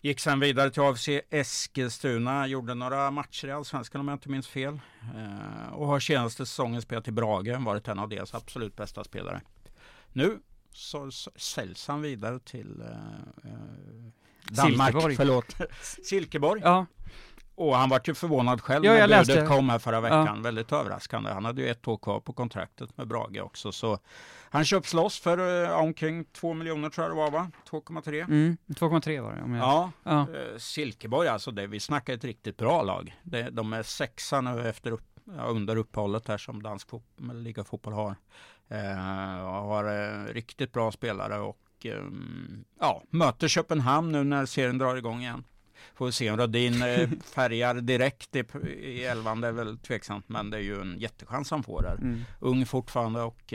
Gick 0.00 0.20
sen 0.20 0.40
vidare 0.40 0.70
till 0.70 0.82
AFC 0.82 1.08
Eskilstuna, 1.30 2.46
gjorde 2.46 2.74
några 2.74 3.10
matcher 3.10 3.48
i 3.48 3.52
Allsvenskan 3.52 4.00
om 4.00 4.08
jag 4.08 4.14
inte 4.14 4.28
minns 4.28 4.48
fel. 4.48 4.80
Uh, 5.14 5.72
och 5.72 5.86
har 5.86 6.00
senaste 6.00 6.46
säsongen 6.46 6.82
spelat 6.82 7.08
i 7.08 7.12
Brage, 7.12 7.60
varit 7.60 7.88
en 7.88 7.98
av 7.98 8.08
deras 8.08 8.34
absolut 8.34 8.76
bästa 8.76 9.04
spelare. 9.04 9.40
Nu 10.12 10.38
så, 10.76 11.10
så 11.10 11.30
säljs 11.36 11.88
han 11.88 12.02
vidare 12.02 12.38
till 12.38 12.80
eh, 12.80 12.86
eh, 13.50 13.58
Danmark, 14.50 14.92
Silkeborg. 14.92 15.16
förlåt, 15.16 15.56
Silkeborg. 16.04 16.60
ja, 16.64 16.86
Och 17.54 17.76
han 17.76 17.88
var 17.88 18.00
ju 18.04 18.14
förvånad 18.14 18.60
själv 18.60 18.84
Ja, 18.84 18.92
när 18.92 19.00
budet 19.08 19.26
läste- 19.26 19.46
kom 19.46 19.68
här 19.68 19.78
förra 19.78 20.00
veckan. 20.00 20.42
Väldigt 20.42 20.72
överraskande. 20.72 21.30
Han 21.30 21.44
hade 21.44 21.62
ju 21.62 21.68
ett 21.68 21.88
år 21.88 21.96
kvar 21.98 22.20
på 22.20 22.32
kontraktet 22.32 22.96
med 22.96 23.08
Brage 23.08 23.40
också. 23.42 23.72
Så 23.72 23.98
han 24.50 24.64
köps 24.64 24.94
loss 24.94 25.18
för 25.20 25.64
eh, 25.64 25.78
omkring 25.80 26.24
2 26.24 26.54
miljoner 26.54 26.90
tror 26.90 27.06
jag 27.06 27.16
det 27.16 27.20
var 27.20 27.30
va? 27.30 27.50
2,3. 27.70 28.24
mm, 28.24 28.56
2,3 28.66 29.20
var 29.22 29.32
det 29.36 29.42
om 29.42 29.54
jag... 29.54 29.62
Ja, 29.68 29.90
ja. 30.02 30.20
eh, 30.20 30.58
Silkeborg 30.58 31.28
alltså, 31.28 31.50
det, 31.50 31.66
vi 31.66 31.80
snackar 31.80 32.14
ett 32.14 32.24
riktigt 32.24 32.56
bra 32.56 32.82
lag. 32.82 33.16
Det, 33.22 33.50
de 33.50 33.72
är 33.72 33.82
sexa 33.82 34.40
nu 34.40 34.68
efter 34.68 34.90
upp, 34.90 35.20
ja, 35.36 35.42
under 35.42 35.76
uppehållet 35.76 36.28
här 36.28 36.38
som 36.38 36.62
dansk 36.62 36.88
fot- 36.88 37.34
ligafotboll 37.34 37.92
har. 37.92 38.16
Eh, 38.68 38.96
har 39.44 39.84
eh, 39.84 40.32
riktigt 40.34 40.72
bra 40.72 40.92
spelare 40.92 41.38
och 41.38 41.58
ehm, 41.82 42.64
ja, 42.80 43.02
möter 43.10 43.48
Köpenhamn 43.48 44.12
nu 44.12 44.24
när 44.24 44.46
serien 44.46 44.78
drar 44.78 44.96
igång 44.96 45.20
igen. 45.20 45.44
Får 45.94 46.10
se 46.10 46.30
om 46.30 46.36
Rödin 46.36 46.82
eh, 46.82 47.08
färgar 47.24 47.74
direkt 47.74 48.36
i, 48.36 48.44
i 48.68 49.04
elvan, 49.04 49.40
det 49.40 49.48
är 49.48 49.52
väl 49.52 49.78
tveksamt, 49.78 50.28
men 50.28 50.50
det 50.50 50.56
är 50.56 50.62
ju 50.62 50.80
en 50.80 50.98
jättechans 50.98 51.50
han 51.50 51.62
får 51.62 51.82
där. 51.82 51.94
Mm. 51.94 52.24
Ung 52.40 52.66
fortfarande 52.66 53.22
och 53.22 53.54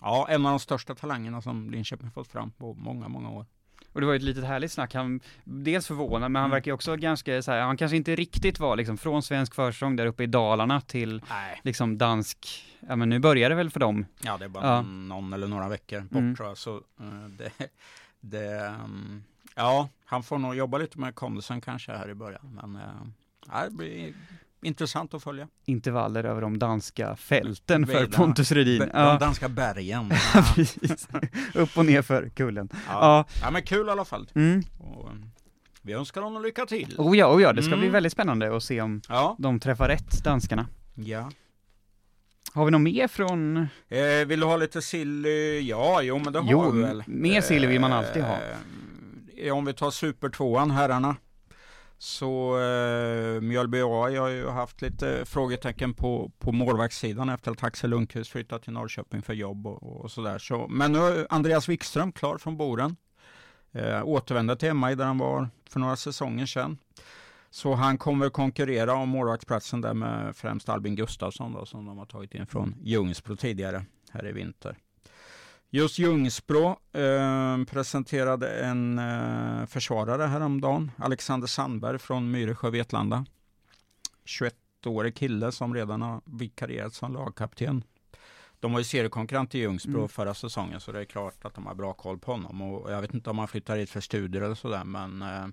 ja, 0.00 0.26
en 0.30 0.46
av 0.46 0.52
de 0.52 0.58
största 0.58 0.94
talangerna 0.94 1.42
som 1.42 1.70
Linköping 1.70 2.10
fått 2.10 2.28
fram 2.28 2.50
på 2.50 2.74
många, 2.74 3.08
många 3.08 3.30
år. 3.30 3.46
Och 3.92 4.00
det 4.00 4.06
var 4.06 4.12
ju 4.12 4.16
ett 4.16 4.22
litet 4.22 4.44
härligt 4.44 4.72
snack, 4.72 4.94
han, 4.94 5.20
dels 5.44 5.86
förvånad, 5.86 6.30
men 6.30 6.42
han 6.42 6.50
Mm. 6.50 6.54
verkar 6.54 6.70
ju 6.70 6.74
också 6.74 6.96
ganska 6.96 7.42
så 7.42 7.50
här, 7.52 7.60
han 7.60 7.76
kanske 7.76 7.96
inte 7.96 8.16
riktigt 8.16 8.58
var 8.60 8.76
liksom 8.76 8.98
från 8.98 9.22
svensk 9.22 9.54
försäsong 9.54 9.96
där 9.96 10.06
uppe 10.06 10.22
i 10.22 10.26
Dalarna 10.26 10.80
till 10.80 11.22
Nej, 11.30 11.60
liksom 11.64 11.98
dansk, 11.98 12.64
ja 12.88 12.96
men 12.96 13.08
nu 13.08 13.18
börjar 13.18 13.48
det 13.50 13.54
väl 13.56 13.70
för 13.70 13.80
dem. 13.80 14.06
ja 14.22 14.38
det 14.38 14.44
är 14.44 14.48
bara 14.48 14.66
Ja. 14.66 14.82
någon 14.82 15.32
eller 15.32 15.46
några 15.48 15.68
veckor 15.68 16.00
bort 16.00 16.12
Mm. 16.12 16.36
tror 16.36 16.48
jag. 16.48 16.58
Så 16.58 16.76
eh, 16.76 17.28
det, 17.38 17.50
det, 18.20 18.66
mm, 18.84 19.24
ja, 19.56 19.88
han 20.04 20.22
får 20.22 20.38
nog 20.38 20.54
jobba 20.54 20.78
lite 20.78 20.98
med 20.98 21.14
kondisen 21.14 21.60
kanske 21.60 21.92
här 21.92 22.08
i 22.10 22.14
början. 22.14 22.58
Men 22.62 22.76
eh, 22.76 22.82
ja, 23.52 23.64
det 23.64 23.70
blir 23.70 24.14
intressant 24.62 25.14
att 25.14 25.22
följa. 25.22 25.48
intervaller 25.66 26.24
över 26.24 26.40
de 26.40 26.58
danska 26.58 27.16
fälten 27.16 27.86
för. 27.86 28.06
Pontus 28.06 28.52
Rudin. 28.52 28.78
De 28.78 28.88
Ja, 28.94 29.18
danska 29.18 29.48
bergen. 29.48 30.10
Upp 31.54 31.76
och 31.78 31.84
ner 31.86 32.02
för 32.02 32.28
kullen. 32.28 32.68
Ja. 32.72 32.78
Ja. 32.88 33.24
ja, 33.42 33.50
men 33.50 33.62
kul 33.62 33.86
i 33.88 33.90
alla 33.90 34.04
fall. 34.04 34.30
Mm. 34.34 34.62
Och, 34.78 35.08
eh, 35.08 35.14
vi 35.82 35.92
önskar 35.92 36.22
honom 36.22 36.42
lycka 36.42 36.66
till. 36.66 36.94
Oh 36.98 37.16
ja, 37.18 37.34
oh 37.34 37.42
ja, 37.42 37.52
det 37.52 37.62
ska 37.62 37.68
Mm. 37.72 37.80
bli 37.80 37.88
väldigt 37.88 38.12
spännande 38.12 38.56
att 38.56 38.62
se 38.62 38.80
om 38.80 39.00
Ja, 39.08 39.36
de 39.38 39.60
träffar 39.60 39.88
rätt, 39.88 40.24
danskarna. 40.24 40.66
ja. 40.94 41.30
Har 42.54 42.64
vi 42.64 42.70
något 42.70 42.80
mer 42.80 43.08
från, 43.08 43.56
Eh, 43.88 44.26
vill 44.26 44.40
du 44.40 44.46
ha 44.46 44.56
lite 44.56 44.82
sill? 44.82 45.24
Ja, 45.62 46.02
jo 46.02 46.18
men 46.18 46.32
det 46.32 46.42
Jo, 46.48 46.60
har 46.62 46.70
vi 46.72 46.82
väl. 46.82 47.02
mer 47.06 47.40
sill 47.40 47.66
vill 47.66 47.80
man 47.80 47.92
alltid 47.92 48.22
ha. 48.22 48.38
Eh, 49.44 49.56
om 49.56 49.64
vi 49.64 49.72
tar 49.72 49.90
supertvåan, 49.90 50.70
herrarna. 50.70 51.16
Så 52.02 52.60
eh, 52.60 53.40
Mjölby 53.40 53.78
AI 53.78 54.16
har 54.16 54.28
ju 54.28 54.48
haft 54.48 54.82
lite 54.82 55.24
frågetecken 55.24 55.94
på, 55.94 56.32
på 56.38 56.52
målvaktssidan 56.52 57.28
efter 57.28 57.50
att 57.50 57.62
Axel 57.62 57.90
Lundqvist 57.90 58.30
flyttat 58.30 58.62
till 58.62 58.72
Norrköping 58.72 59.22
för 59.22 59.32
jobb 59.32 59.66
och, 59.66 59.82
och 59.82 60.10
sådär. 60.10 60.38
Så, 60.38 60.66
men 60.68 60.92
nu 60.92 60.98
är 60.98 61.26
Andreas 61.30 61.68
Wikström 61.68 62.12
klar 62.12 62.38
från 62.38 62.56
Boren. 62.56 62.96
Eh, 63.72 64.02
återvände 64.04 64.56
till 64.56 64.74
MI 64.74 64.94
där 64.94 65.04
han 65.04 65.18
var 65.18 65.48
för 65.68 65.80
några 65.80 65.96
säsonger 65.96 66.46
sedan. 66.46 66.78
Så 67.50 67.74
han 67.74 67.98
kommer 67.98 68.28
konkurrera 68.28 68.94
om 68.94 69.08
målvaktsplatsen 69.08 69.80
där 69.80 69.94
med 69.94 70.36
främst 70.36 70.68
Albin 70.68 70.96
Gustafsson 70.96 71.52
då, 71.52 71.66
som 71.66 71.86
de 71.86 71.98
har 71.98 72.06
tagit 72.06 72.34
in 72.34 72.46
från 72.46 72.74
Ljungsbro 72.82 73.36
tidigare 73.36 73.84
här 74.10 74.28
i 74.28 74.32
vinter. 74.32 74.76
Just 75.72 75.98
Ljungsbro 75.98 76.76
eh, 76.92 77.64
presenterade 77.64 78.60
en 78.60 78.98
eh, 78.98 79.66
försvarare 79.66 80.22
häromdagen, 80.22 80.90
Alexander 80.96 81.46
Sandberg 81.46 81.98
från 81.98 82.30
Myresjö, 82.30 82.70
Vetlanda. 82.70 83.24
21-årig 84.24 85.14
kille 85.16 85.52
som 85.52 85.74
redan 85.74 86.02
har 86.02 86.20
vikarierat 86.24 86.94
som 86.94 87.12
lagkapten. 87.12 87.84
De 88.60 88.72
var 88.72 88.80
ju 88.80 88.84
seriekonkurrent 88.84 89.54
i 89.54 89.58
Ljungsbro 89.58 89.96
Mm. 89.98 90.08
förra 90.08 90.34
säsongen 90.34 90.80
så 90.80 90.92
det 90.92 91.00
är 91.00 91.04
klart 91.04 91.44
att 91.44 91.54
de 91.54 91.66
har 91.66 91.74
bra 91.74 91.92
koll 91.92 92.18
på 92.18 92.32
honom. 92.32 92.62
Och 92.62 92.92
jag 92.92 93.00
vet 93.00 93.14
inte 93.14 93.30
om 93.30 93.38
han 93.38 93.48
flyttar 93.48 93.76
hit 93.76 93.90
för 93.90 94.00
studier 94.00 94.42
eller 94.42 94.54
sådär 94.54 94.84
men 94.84 95.22
eh, 95.22 95.46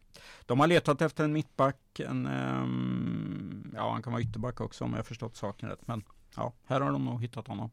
de 0.46 0.60
har 0.60 0.68
letat 0.68 1.02
efter 1.02 1.24
en 1.24 1.34
mittback, 1.34 2.00
en, 2.00 2.26
ehm, 2.26 3.72
ja 3.76 3.92
han 3.92 4.04
kan 4.04 4.14
vara 4.14 4.24
ytterback 4.24 4.62
också 4.62 4.84
om 4.84 4.92
jag 4.92 4.98
har 5.00 5.04
förstått 5.04 5.36
saken 5.36 5.70
rätt. 5.70 5.88
Men 5.88 6.04
ja, 6.36 6.54
här 6.66 6.82
har 6.82 6.92
de 6.92 7.06
nog 7.06 7.22
hittat 7.22 7.48
honom. 7.48 7.70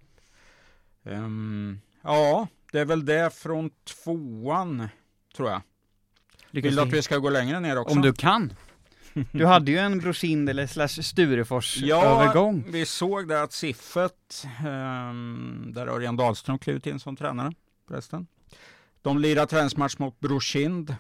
Ehm, 1.05 1.81
ja, 2.05 2.49
det 2.73 2.81
är 2.81 2.85
väl 2.85 3.05
det 3.05 3.35
från 3.35 3.71
tvåan 4.05 4.89
tror 5.37 5.51
jag. 5.51 5.63
lyckas 6.51 6.69
Vill 6.69 6.77
du 6.77 6.83
att 6.83 6.89
vi- 6.93 7.03
ska 7.03 7.19
gå 7.19 7.31
längre 7.31 7.61
ner 7.61 7.79
också? 7.79 7.95
om 7.97 8.03
du 8.03 8.13
kan? 8.13 8.53
Du 9.33 9.47
hade 9.55 9.71
ju 9.71 9.79
en 9.79 9.99
Brosind 9.99 10.49
eller 10.51 10.67
slash 10.67 10.89
Sturefors 11.03 11.77
Ja, 11.77 12.33
vi 12.67 12.87
såg 12.87 13.29
det 13.29 13.43
att 13.43 13.53
Siffet, 13.53 14.47
ehm, 14.67 15.71
där 15.75 15.87
Örjan 15.87 16.17
Dahlström 16.17 16.59
klivit 16.59 16.87
in 16.87 17.01
som 17.01 17.17
tränare 17.17 17.53
förresten. 17.89 18.27
De 19.03 19.19
lirar 19.19 19.47
träningsmatch 19.47 19.99
mot 19.99 20.21
Brokind, 20.21 20.97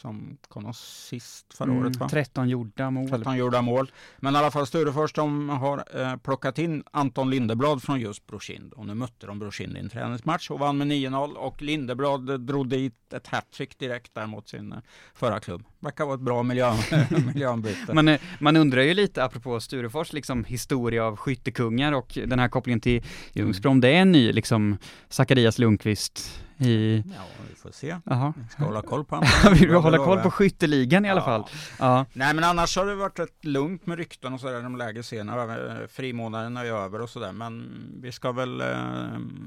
som 0.00 0.38
kom 0.48 0.66
oss 0.66 1.06
sist 1.08 1.54
förra 1.54 1.72
året 1.72 1.96
va? 1.96 2.08
13 2.08 2.48
gjorda 2.48 2.90
mål. 2.90 3.08
13 3.08 3.36
gjorda 3.36 3.62
mål. 3.62 3.92
Men 4.18 4.34
i 4.34 4.38
alla 4.38 4.50
fall 4.50 4.66
Sturefors, 4.66 5.12
de 5.12 5.48
har 5.48 5.84
eh, 6.00 6.16
plockat 6.16 6.58
in 6.58 6.84
Anton 6.90 7.30
Lindeblad 7.30 7.82
från 7.82 8.00
just 8.00 8.26
Brokind. 8.26 8.72
Och 8.72 8.86
nu 8.86 8.94
mötte 8.94 9.26
de 9.26 9.38
Brokind 9.38 9.76
i 9.76 9.80
en 9.80 9.88
träningsmatch 9.88 10.50
och 10.50 10.58
vann 10.58 10.78
med 10.78 10.86
9-0. 10.86 11.34
Och 11.34 11.62
Lindeblad 11.62 12.30
eh, 12.30 12.36
drog 12.38 12.68
dit 12.68 13.12
ett 13.12 13.26
hattrick 13.26 13.78
direkt 13.78 14.14
där 14.14 14.26
mot 14.26 14.48
sin 14.48 14.72
eh, 14.72 14.78
förra 15.14 15.40
klubb. 15.40 15.64
Verkar 15.80 16.04
vara 16.04 16.14
ett 16.14 16.20
bra 16.20 16.42
miljö, 16.42 16.72
miljöombyte. 17.26 17.94
Man, 17.94 18.08
eh, 18.08 18.20
man 18.40 18.56
undrar 18.56 18.82
ju 18.82 18.94
lite, 18.94 19.24
apropå 19.24 19.60
Sturefors 19.60 20.12
liksom 20.12 20.44
historia 20.44 21.04
av 21.04 21.16
skyttekungar 21.16 21.92
och 21.92 22.18
den 22.26 22.38
här 22.38 22.48
kopplingen 22.48 22.80
till 22.80 23.04
Ljungsbro, 23.32 23.70
om 23.70 23.80
det 23.80 23.88
är 23.88 24.02
en 24.02 24.12
ny 24.12 24.32
liksom 24.32 24.78
Zacharias 25.08 25.58
Lundqvist 25.58 26.44
i, 26.58 27.04
Ja, 27.16 27.22
vi 27.50 27.54
får 27.54 27.70
se. 27.70 27.96
jaha. 28.04 28.32
Vi 28.36 28.48
ska 28.48 28.64
hålla 28.64 28.82
koll 28.82 29.04
på 29.04 29.16
Vi 29.20 29.26
honom. 29.42 29.58
vill 29.58 29.74
hålla 29.74 29.98
koll 29.98 30.18
på 30.18 30.30
skytteligan 30.30 31.04
i 31.04 31.10
alla 31.10 31.20
Ja. 31.20 31.24
fall. 31.24 31.44
Ja, 31.78 32.04
Nej 32.12 32.34
men 32.34 32.44
annars 32.44 32.76
har 32.76 32.86
det 32.86 32.94
varit 32.94 33.18
rätt 33.18 33.44
lugnt 33.44 33.86
med 33.86 33.98
rykten 33.98 34.34
och 34.34 34.40
sådär 34.40 34.62
de 34.62 34.76
lägre 34.76 35.02
serierna. 35.02 35.56
Eh, 35.56 35.86
Frimånaden 35.88 36.56
är 36.56 36.64
över 36.64 37.00
och 37.00 37.10
sådär. 37.10 37.32
Men 37.32 37.82
vi 38.02 38.12
ska 38.12 38.32
väl 38.32 38.60
eh, 38.60 38.66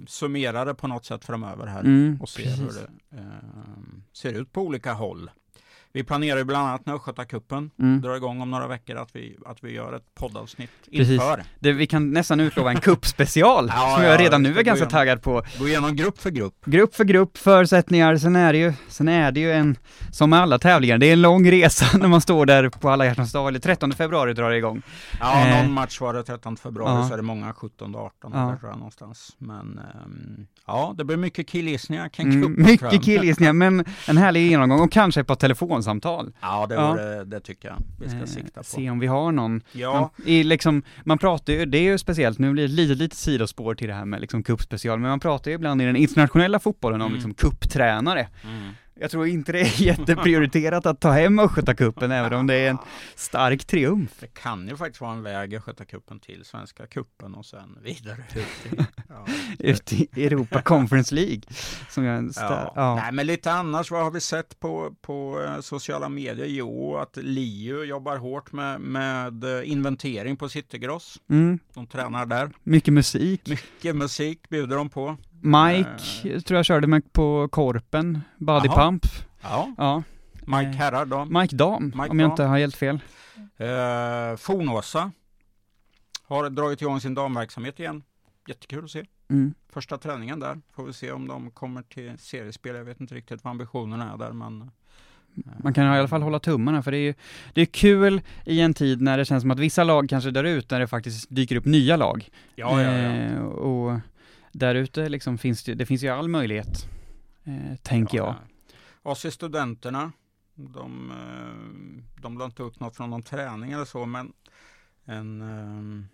summera 0.08 0.66
det 0.66 0.76
på 0.76 0.88
något 0.88 1.06
sätt 1.06 1.26
framöver 1.26 1.68
här. 1.68 1.80
mm, 1.80 2.18
och 2.22 2.30
se 2.30 2.44
precis. 2.44 2.60
hur 2.62 2.68
det 2.68 3.18
eh, 3.18 3.24
ser 4.14 4.34
ut 4.34 4.52
på 4.52 4.62
olika 4.62 4.94
håll. 4.94 5.32
Vi 5.94 6.04
planerar 6.04 6.38
ju 6.38 6.44
bland 6.44 6.68
annat 6.68 6.86
när 6.86 6.96
Östgötacupen 6.96 7.72
Mm. 7.80 8.02
drar 8.02 8.16
igång 8.16 8.42
om 8.42 8.52
några 8.52 8.68
veckor 8.68 8.96
att 8.98 9.16
vi, 9.16 9.38
att 9.46 9.64
vi 9.64 9.72
gör 9.74 9.94
ett 9.94 10.16
poddavsnitt 10.16 10.70
Precis. 10.92 11.10
inför. 11.10 11.44
Det, 11.60 11.72
vi 11.72 11.88
kan 11.88 12.12
nästan 12.12 12.40
utlova 12.40 12.70
en 12.72 12.80
kuppspecial, 12.80 13.66
Ja, 13.76 13.94
som 13.96 14.04
ja, 14.06 14.12
jag 14.12 14.20
redan 14.20 14.44
vi 14.44 14.50
nu 14.50 14.60
är 14.60 14.64
ganska 14.64 14.86
igenom. 14.86 14.92
taggad 14.92 15.22
på. 15.22 15.44
Gå 15.60 15.68
igenom 15.68 15.96
grupp 15.96 16.20
för 16.22 16.30
grupp. 16.30 16.66
Grupp 16.66 16.96
för 16.96 17.04
grupp, 17.04 17.38
förutsättningar, 17.38 18.18
sen 18.18 18.36
är 18.36 18.54
det 18.54 18.60
ju, 18.60 18.74
sen 18.88 19.08
är 19.08 19.32
det 19.32 19.40
ju 19.40 19.52
en, 19.52 19.76
som 20.12 20.30
med 20.30 20.40
alla 20.40 20.60
tävlingar, 20.60 20.98
det 20.98 21.06
är 21.06 21.14
en 21.14 21.22
lång 21.22 21.52
resa 21.52 21.98
när 21.98 22.08
man 22.08 22.22
står 22.22 22.46
där 22.46 22.70
på 22.70 22.90
alla 22.90 23.06
hjärtans 23.06 23.32
dag, 23.32 23.48
eller 23.48 23.60
13 23.60 23.92
februari 23.94 24.34
drar 24.34 24.50
det 24.50 24.58
igång. 24.58 24.82
Ja, 25.20 25.48
Eh. 25.48 25.64
någon 25.64 25.74
match 25.74 26.02
var 26.02 26.14
det 26.14 26.24
13 26.24 26.58
februari 26.58 26.96
Ja. 27.02 27.08
så 27.08 27.14
är 27.14 27.18
det 27.18 27.24
många 27.24 27.54
17 27.54 27.96
18 27.96 28.32
Ja. 28.34 28.40
där 28.40 28.56
tror 28.58 28.70
jag 28.72 28.78
någonstans. 28.78 29.36
Men 29.38 29.80
ehm, 29.80 30.48
ja, 30.68 30.94
det 30.98 31.04
blir 31.06 31.18
mycket 31.18 31.48
killgissningar 31.48 32.10
kring 32.10 32.28
Mm, 32.28 32.42
cupen. 32.56 32.66
mycket 32.66 33.04
killgissningar, 33.04 33.54
men 33.54 33.86
en 34.08 34.18
härlig 34.18 34.48
genomgång 34.50 34.80
och 34.82 34.92
kanske 34.92 35.22
ett 35.22 35.28
par 35.28 35.36
telefonsamtal. 35.82 36.32
Ja, 36.42 36.66
det, 36.70 36.76
Ja. 36.76 36.92
vore, 36.92 37.24
det 37.24 37.40
tycker 37.40 37.68
jag 37.68 37.78
vi 38.00 38.10
ska 38.10 38.18
Eh, 38.20 38.26
sikta 38.26 38.60
på. 38.60 38.64
Se 38.64 38.90
om 38.90 39.00
vi 39.00 39.08
har 39.08 39.32
någon. 39.32 39.62
Ja, 39.72 39.94
Man, 40.18 40.28
i 40.28 40.44
liksom, 40.44 40.84
man 41.06 41.18
pratar 41.18 41.54
ju, 41.54 41.66
det 41.66 41.78
är 41.78 41.82
ju 41.84 41.98
speciellt, 41.98 42.40
nu 42.40 42.52
blir 42.54 42.64
det 42.64 42.74
ett 42.74 42.76
litet, 42.78 42.98
litet 42.98 43.18
sidospår 43.18 43.76
till 43.76 43.88
det 43.88 43.94
här 43.94 44.06
med 44.06 44.22
liksom 44.22 44.44
cupspecial, 44.44 45.00
men 45.00 45.10
man 45.10 45.20
pratar 45.20 45.52
ju 45.52 45.56
ibland 45.56 45.82
i 45.82 45.86
den 45.86 45.96
internationella 45.96 46.60
fotbollen 46.60 47.02
om 47.02 47.06
Mm. 47.08 47.14
liksom 47.14 47.34
cuptränare. 47.34 48.28
mm. 48.44 48.70
Jag 49.02 49.12
tror 49.12 49.28
inte 49.28 49.52
det 49.52 49.60
är 49.60 49.82
jätteprioriterat 49.82 50.86
att 50.86 51.00
ta 51.00 51.12
hem 51.12 51.40
Östgötacupen, 51.40 52.12
även 52.12 52.34
om 52.34 52.48
det 52.48 52.56
är 52.56 52.70
en 52.70 52.78
stark 53.16 53.66
triumf. 53.66 54.12
Det 54.20 54.28
kan 54.34 54.68
ju 54.68 54.78
faktiskt 54.78 55.02
vara 55.02 55.12
en 55.12 55.24
väg 55.24 55.56
Östgötacupen 55.56 56.20
till 56.20 56.46
Svenska 56.46 56.88
cupen 56.88 57.36
och 57.36 57.46
sen 57.46 57.78
vidare 57.84 58.24
ut 58.36 58.74
i, 58.74 58.86
ja. 59.10 59.26
Ut 59.60 59.94
i 59.94 60.26
Europa 60.26 60.62
Conference 60.62 61.16
League. 61.16 61.42
Som 61.90 62.04
jag 62.04 62.32
Ja. 62.36 62.74
ja. 62.76 62.96
Nej, 62.96 63.12
men 63.12 63.28
lite 63.28 63.52
annars, 63.52 63.92
vad 63.92 64.04
har 64.04 64.12
vi 64.12 64.20
sett 64.22 64.60
på, 64.60 64.96
på 65.02 65.44
eh, 65.44 65.60
sociala 65.62 66.10
medier? 66.10 66.46
Jo, 66.46 66.98
att 66.98 67.18
Liu 67.18 67.84
jobbar 67.84 68.18
hårt 68.18 68.52
med, 68.52 68.82
med 68.82 69.44
eh, 69.44 69.72
inventering 69.72 70.38
på 70.38 70.50
Citygross. 70.50 71.18
Mm, 71.30 71.60
De 71.74 71.88
tränar 71.88 72.26
där. 72.26 72.52
mycket 72.64 72.94
musik. 72.94 73.50
Mycket 73.50 73.96
musik 73.96 74.50
bjuder 74.50 74.76
de 74.76 74.90
på. 74.90 75.18
Mike 75.42 76.42
tror 76.42 76.56
jag 76.58 76.66
körde 76.66 76.88
med 76.88 77.14
på 77.14 77.48
Korpen, 77.52 78.22
Body 78.38 78.68
Jaha. 78.68 78.86
Pump. 78.86 79.06
Ja, 79.42 79.74
Ja, 79.78 80.04
Mike 80.46 80.70
Eh, 80.70 80.76
Herrar 80.76 81.06
då. 81.06 81.26
Mike 81.26 81.56
Dam, 81.56 81.84
Mike 81.86 81.98
om 82.10 82.20
jag 82.20 82.30
Dam. 82.30 82.32
inte 82.32 82.44
har 82.44 82.58
helt 82.60 82.76
fel. 82.76 83.00
Eh, 83.58 84.38
Fornåsa 84.38 85.12
har 86.28 86.50
dragit 86.50 86.82
igång 86.82 87.00
sin 87.02 87.14
damverksamhet 87.16 87.80
igen. 87.80 88.04
Jättekul 88.48 88.84
att 88.84 88.92
se. 88.92 89.06
Mm. 89.30 89.54
Första 89.74 89.98
träningen 89.98 90.40
där. 90.40 90.62
Får 90.76 90.84
vi 90.86 90.94
se 90.94 91.12
om 91.12 91.28
de 91.28 91.52
kommer 91.52 91.82
till 91.82 92.18
seriespel. 92.20 92.76
Jag 92.76 92.84
vet 92.84 93.02
inte 93.02 93.16
riktigt 93.16 93.44
vad 93.44 93.52
ambitionerna 93.52 94.14
är 94.14 94.18
där, 94.18 94.32
men... 94.32 94.62
eh, 94.62 94.68
Man 95.64 95.74
kan 95.74 95.86
i 95.86 95.88
alla 96.00 96.08
fall 96.08 96.22
hålla 96.22 96.40
tummarna, 96.40 96.84
för 96.84 96.92
det 96.92 96.98
är 96.98 97.02
ju 97.02 97.14
det 97.54 97.62
är 97.62 97.66
kul 97.66 98.22
i 98.46 98.62
en 98.62 98.74
tid 98.74 99.02
när 99.02 99.18
det 99.18 99.26
känns 99.26 99.42
som 99.42 99.52
att 99.52 99.60
vissa 99.60 99.84
lag 99.84 100.10
kanske 100.10 100.32
dör 100.32 100.44
ut, 100.44 100.72
när 100.72 100.80
det 100.80 100.88
faktiskt 100.88 101.28
dyker 101.30 101.56
upp 101.56 101.66
nya 101.66 101.96
lag. 101.98 102.30
Ja, 102.56 102.82
ja, 102.82 102.92
ja. 102.92 103.12
Eh, 103.12 103.42
och 103.42 104.00
där 104.52 104.76
ute 104.76 105.10
liksom 105.10 105.38
finns 105.38 105.64
det, 105.64 105.74
det 105.74 105.86
finns 105.86 106.04
ju 106.04 106.08
all 106.10 106.28
möjlighet, 106.28 106.88
eh, 107.44 107.76
tänker 107.82 108.18
jag. 108.18 108.36
AC 109.04 109.32
Studenterna, 109.32 110.12
de, 110.56 111.12
eh, 111.12 112.22
de 112.22 112.38
la 112.38 112.46
inte 112.46 112.64
upp 112.64 112.80
något 112.80 112.96
från 112.96 113.10
någon 113.10 113.24
träning 113.24 113.72
eller 113.72 113.86
så, 113.86 114.06
men 114.06 114.34
en, 115.06 115.42
eh, 115.42 116.06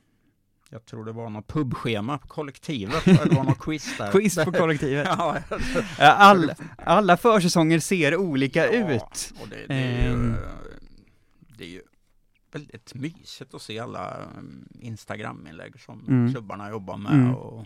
jag 0.70 0.86
tror 0.86 1.06
det 1.06 1.12
var 1.12 1.30
något 1.30 1.48
pubschema 1.48 2.18
på 2.18 2.28
kollektivet, 2.28 3.06
det 3.06 3.36
var 3.36 3.44
något 3.44 3.60
quiz 3.60 3.98
där. 3.98 4.12
Quiz 4.12 4.36
på 4.36 4.52
kollektivet. 4.52 5.08
ja, 5.18 5.38
Ja, 6.00 6.12
All, 6.12 6.52
alla 6.78 7.18
försäsonger 7.18 7.80
ser 7.80 8.16
olika 8.16 8.74
Ja. 8.74 8.92
ut. 8.92 9.34
och 9.42 9.48
det, 9.50 9.68
det, 9.68 9.74
är 9.74 10.08
ju, 10.08 10.14
Ehm. 10.14 10.34
eh, 10.34 10.40
det 11.58 11.64
är 11.64 11.70
ju 11.70 11.82
väldigt 12.52 12.94
mysigt 12.96 13.54
att 13.54 13.62
se 13.62 13.80
alla 13.80 14.18
eh, 14.20 14.26
Instagram-inlägg 14.88 15.80
som 15.80 16.06
Mm. 16.08 16.32
klubbarna 16.34 16.70
jobbar 16.70 16.98
med. 16.98 17.12
Mm. 17.14 17.36
Och, 17.36 17.66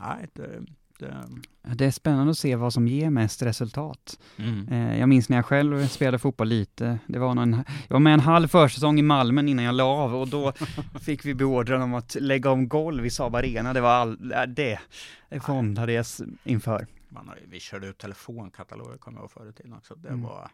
nej, 0.00 0.28
det 0.32 0.42
är 0.44 0.62
Det, 0.98 1.28
Det 1.74 1.86
är 1.86 1.90
spännande 1.90 2.30
att 2.30 2.38
se 2.38 2.56
vad 2.56 2.72
som 2.72 2.88
ger 2.88 3.10
mest 3.10 3.42
resultat. 3.42 4.18
mm. 4.36 4.68
Eh, 4.68 4.98
Jag 5.00 5.08
minns 5.08 5.28
när 5.28 5.36
jag 5.36 5.46
själv 5.46 5.86
spelade 5.88 6.18
fotboll 6.18 6.48
lite. 6.48 6.98
Det 7.06 7.18
var 7.18 7.34
någon, 7.34 7.52
jag 7.88 7.94
var 7.94 8.00
med 8.00 8.14
en 8.14 8.20
halv 8.20 8.48
försäsong 8.48 8.98
i 8.98 9.02
Malmö 9.02 9.40
innan 9.42 9.64
jag 9.64 9.74
la 9.74 9.84
av 9.84 10.14
och 10.16 10.28
då 10.28 10.52
fick 11.00 11.24
vi 11.24 11.34
beordran 11.34 11.82
om 11.82 11.94
att 11.94 12.14
lägga 12.20 12.50
om 12.50 12.68
golv 12.68 13.06
i 13.06 13.10
Saab 13.10 13.34
Arena. 13.34 13.72
Det 13.72 13.80
var 13.80 13.90
all, 13.90 14.32
äh, 14.32 14.42
det, 14.42 14.78
det 15.28 15.40
fondade 15.40 15.92
jag 15.92 16.00
s- 16.00 16.22
inför. 16.44 16.86
Man 17.08 17.30
vi 17.48 17.60
körde 17.60 17.86
ut 17.86 17.98
telefonkataloger 17.98 18.98
kommer 18.98 19.18
jag 19.18 19.22
ihåg 19.22 19.30
förr 19.30 19.48
i 19.48 19.52
tiden 19.52 19.72
också. 19.72 19.94
Det 19.94 20.08
Mm. 20.08 20.22
var, 20.22 20.50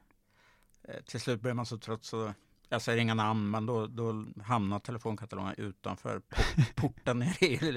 eh, 0.88 0.94
till 1.06 1.20
slut 1.20 1.40
blev 1.40 1.56
man 1.56 1.66
så 1.66 1.78
trött 1.78 2.04
så 2.04 2.32
jag 2.68 2.82
säger 2.82 2.98
inga 3.02 3.14
namn, 3.14 3.50
men 3.50 3.66
då, 3.66 3.86
då 3.86 4.24
hamnade 4.44 4.84
telefonkatalogerna 4.84 5.54
utanför 5.54 6.18
po- 6.18 6.74
porten 6.74 7.24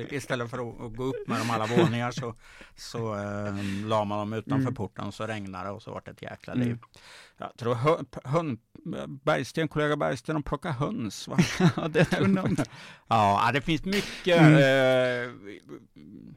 istället 0.10 0.50
för 0.50 0.58
att, 0.86 0.96
gå 0.96 1.04
upp 1.04 1.28
med 1.28 1.40
dem 1.40 1.50
alla 1.52 1.66
våningar 1.66 2.12
så, 2.12 2.36
så 2.76 3.16
eh, 3.16 3.54
la 3.86 4.04
man 4.04 4.20
dem 4.20 4.34
utanför 4.34 4.62
Mm. 4.62 4.76
porten 4.76 5.06
och 5.08 5.14
så 5.14 5.28
regnade 5.28 5.64
det 5.66 5.72
och 5.72 5.82
så 5.82 5.92
var 5.92 6.02
det 6.06 6.12
ett 6.12 6.22
jäkla 6.22 6.54
Mm. 6.54 6.68
liv. 6.68 6.78
Jag 7.38 7.58
tror 7.58 7.76
hön, 7.76 8.06
Bergsten, 9.24 9.68
kollega 9.68 9.96
Bergsten, 9.96 10.34
de 10.36 10.44
plockar 10.44 10.72
höns 10.72 11.28
va? 11.28 11.38
Ja, 11.76 11.88
det. 11.88 12.08
Ja, 13.08 13.50
det 13.54 13.62
finns 13.62 13.86
mycket. 13.86 14.42
Mm. 14.42 14.54
Eh, 14.54 15.30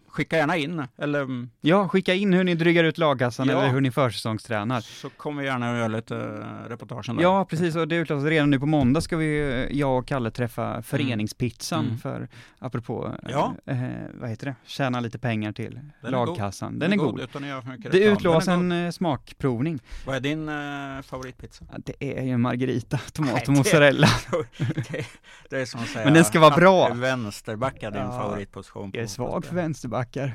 skicka 0.08 0.36
gärna 0.36 0.56
in, 0.56 0.82
eller 0.98 1.20
mm, 1.22 1.50
Ja, 1.60 1.88
skicka 1.88 2.14
in 2.14 2.32
hur 2.32 2.44
ni 2.44 2.54
drygar 2.54 2.84
ut 2.84 2.98
lagkassan 2.98 3.48
Ja. 3.48 3.58
eller 3.62 3.72
hur 3.72 3.80
ni 3.80 3.90
försäsongstränar. 3.90 4.80
så 4.80 5.10
kommer 5.10 5.42
vi 5.42 5.48
gärna 5.48 5.70
att 5.72 5.76
göra 5.78 5.88
lite 5.88 6.16
eh, 6.16 6.68
reportagen 6.68 7.16
där. 7.16 7.22
Ja, 7.22 7.44
precis. 7.44 7.76
Och 7.76 7.88
det 7.88 7.96
utlöses 7.96 8.24
redan 8.28 8.50
nu 8.50 8.60
på 8.60 8.66
måndag 8.66 9.00
ska 9.00 9.16
vi, 9.16 9.40
eh, 9.40 9.78
jag 9.78 9.98
och 9.98 10.06
Kalle 10.06 10.30
träffa 10.30 10.82
Föreningspizzan 10.82 11.84
Mm. 11.86 11.98
för, 11.98 12.28
apropå, 12.58 13.14
Ja. 13.28 13.54
eh, 13.66 13.76
vad 14.14 14.30
heter 14.30 14.46
det, 14.46 14.54
tjäna 14.66 15.00
lite 15.00 15.18
pengar 15.18 15.52
till 15.52 15.80
är 16.02 16.10
lagkassan. 16.10 16.78
Den 16.78 16.92
är 16.92 16.96
god. 16.96 17.20
Utan 17.20 17.42
att 17.42 17.48
göra 17.48 17.62
för 17.62 17.70
mycket 17.70 17.92
Det 17.92 18.04
utlovas 18.04 18.44
Den 18.44 18.72
är 18.72 18.86
en 18.86 18.92
smakprovning. 18.92 19.72
god. 19.72 19.82
Vad 20.06 20.16
är 20.16 20.20
din 20.20 20.48
eh, 20.48 21.02
favoritpizza? 21.02 21.64
Det 21.78 22.18
är 22.18 22.22
ju 22.24 22.36
margarita, 22.42 22.98
tomat 23.12 23.34
Nej, 23.34 23.44
och 23.46 23.52
mozzarella. 23.52 24.08
det, 24.90 25.06
det 25.50 25.60
är 25.60 25.66
som 25.66 25.80
att 25.80 25.88
säga 25.88 26.04
Men 26.04 26.14
den 26.14 26.24
ska 26.24 26.40
vara 26.40 26.56
bra. 26.56 26.94
Vänsterback 26.94 27.82
är 27.82 27.90
din 27.90 28.00
Ja, 28.00 28.10
favoritposition. 28.10 28.90
Jag 28.94 29.02
är 29.02 29.06
svag 29.06 29.44
för 29.44 29.54
vänsterbackar. 29.54 30.34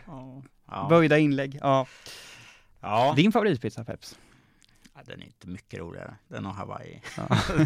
Ja. 0.67 0.87
Böjda 0.89 1.17
inlägg. 1.17 1.59
Ja. 1.61 1.87
Ja. 2.81 3.13
Din 3.15 3.31
favoritpizza 3.31 3.83
Peps? 3.83 4.17
ja, 4.97 5.03
den 5.05 5.21
är 5.21 5.25
inte 5.25 5.47
mycket 5.47 5.79
roligare. 5.79 6.15
Den 6.27 6.45
har 6.45 6.53
Hawaii. 6.53 7.01
Ja. 7.17 7.27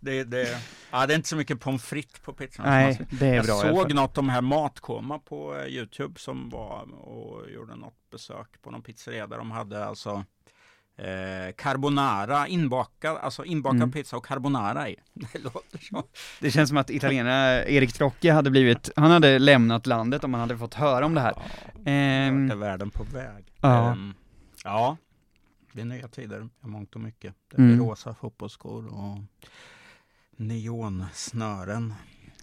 det, 0.00 0.24
det, 0.24 0.60
ja, 0.90 1.06
det 1.06 1.14
är 1.14 1.16
inte 1.16 1.28
så 1.28 1.36
mycket 1.36 1.60
pommes 1.60 1.84
frites 1.84 2.20
på 2.20 2.32
pizzan. 2.32 2.66
Nej, 2.66 3.00
det 3.10 3.26
är 3.26 3.34
jag 3.34 3.44
bra 3.44 3.54
alla 3.54 3.76
såg 3.76 3.94
något 3.94 4.18
om 4.18 4.28
här 4.28 4.40
Matkoma 4.40 5.18
på 5.18 5.56
eh, 5.56 5.66
Youtube 5.66 6.20
som 6.20 6.50
var 6.50 6.94
och 6.94 7.50
gjorde 7.50 7.76
något 7.76 8.10
besök 8.10 8.62
på 8.62 8.70
någon 8.70 8.82
pizzeria 8.82 9.26
där 9.26 9.38
de 9.38 9.50
hade 9.50 9.86
alltså 9.86 10.24
eh, 10.96 11.54
carbonara 11.56 12.48
inbakad, 12.48 13.16
alltså 13.16 13.44
inbakad 13.44 13.76
Mm. 13.76 13.92
pizza 13.92 14.16
och 14.16 14.26
carbonara 14.26 14.88
i. 14.88 14.96
Det 15.14 15.38
låter 15.38 15.78
så. 15.78 16.04
Det 16.40 16.50
känns 16.50 16.68
som 16.68 16.78
att 16.78 16.90
italienarna, 16.90 17.64
Erik 17.66 17.92
Trocchi 17.92 18.28
hade 18.28 18.50
blivit, 18.50 18.90
han 18.96 19.10
hade 19.10 19.38
lämnat 19.38 19.86
landet 19.86 20.24
om 20.24 20.34
han 20.34 20.40
hade 20.40 20.58
fått 20.58 20.74
höra 20.74 21.06
om 21.06 21.14
det 21.14 21.20
här. 21.20 21.32
Ja, 21.36 21.80
Ehm, 21.90 22.50
är 22.50 22.54
världen 22.56 22.90
på 22.90 23.04
väg? 23.04 23.44
Ja. 23.60 23.90
Ehm, 23.92 24.14
ja, 24.64 24.96
det 25.72 25.80
är 25.80 25.84
nya 25.84 26.08
tider 26.08 26.48
mångt 26.60 26.94
och 26.94 27.00
mycket. 27.00 27.34
Det 27.50 27.56
är 27.56 27.60
Mm. 27.66 27.78
rosa 27.78 28.14
fotbollsskor 28.14 28.86
och 28.86 29.18
neonsnören. 30.36 31.94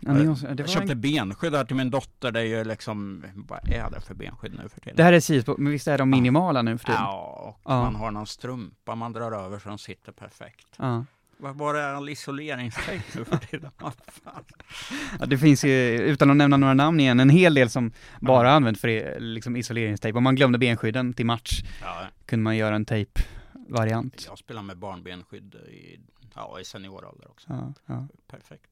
Ja, 0.01 0.13
ni, 0.13 0.23
jag 0.23 0.55
var 0.57 0.67
köpte 0.67 0.91
en, 0.91 1.01
benskydd 1.01 1.55
här 1.55 1.65
till 1.65 1.75
min 1.75 1.89
dotter. 1.89 2.31
Det 2.31 2.39
är 2.39 2.43
ju 2.45 2.63
liksom, 2.63 3.23
vad 3.35 3.59
är 3.71 3.89
det 3.89 4.01
för 4.01 4.13
benskydd 4.13 4.53
nu 4.63 4.69
för 4.69 4.79
tiden? 4.79 4.97
det 4.97 5.03
här 5.03 5.13
är 5.13 5.19
Sipo, 5.19 5.55
men 5.57 5.71
visst 5.71 5.87
är 5.87 5.97
de 5.97 6.09
minimala 6.09 6.61
nu 6.61 6.77
för 6.77 6.85
tiden? 6.85 7.01
Ja, 7.01 7.55
och 7.63 7.71
Ja. 7.71 7.83
man 7.83 7.95
har 7.95 8.11
någon 8.11 8.27
strumpa 8.27 8.95
man 8.95 9.13
drar 9.13 9.31
över 9.31 9.59
så 9.59 9.69
de 9.69 9.77
sitter 9.77 10.11
perfekt. 10.11 10.67
Ja. 10.77 11.05
Vad 11.37 11.55
var 11.55 11.73
det 11.73 11.97
all 11.97 12.09
isoleringstejp 12.09 13.03
nu 13.15 13.25
för 13.25 13.37
tiden? 13.37 13.71
Ja, 15.19 15.25
det 15.25 15.37
finns 15.37 15.63
ju, 15.65 15.71
utan 16.01 16.29
att 16.31 16.37
nämna 16.37 16.57
några 16.57 16.73
namn 16.73 16.99
igen, 16.99 17.19
en 17.19 17.29
hel 17.29 17.53
del 17.53 17.69
som 17.69 17.91
bara 18.19 18.51
använt 18.51 18.79
för 18.79 19.19
liksom 19.19 19.55
isoleringstejp. 19.55 20.17
Om 20.17 20.23
man 20.23 20.35
glömde 20.35 20.57
benskydden 20.57 21.13
till 21.13 21.25
match 21.25 21.61
Ja, 21.81 22.01
kunde 22.25 22.43
man 22.43 22.57
göra 22.57 22.75
en 22.75 22.85
tejpvariant. 22.85 24.25
jag 24.29 24.37
spelar 24.37 24.61
med 24.61 24.77
barnbenskydd 24.77 25.55
i, 25.55 25.99
ja, 26.35 26.59
i 26.59 26.65
seniorålder 26.65 27.29
också. 27.29 27.47
Ja, 27.49 27.73
ja. 27.85 28.07
Perfekt. 28.27 28.65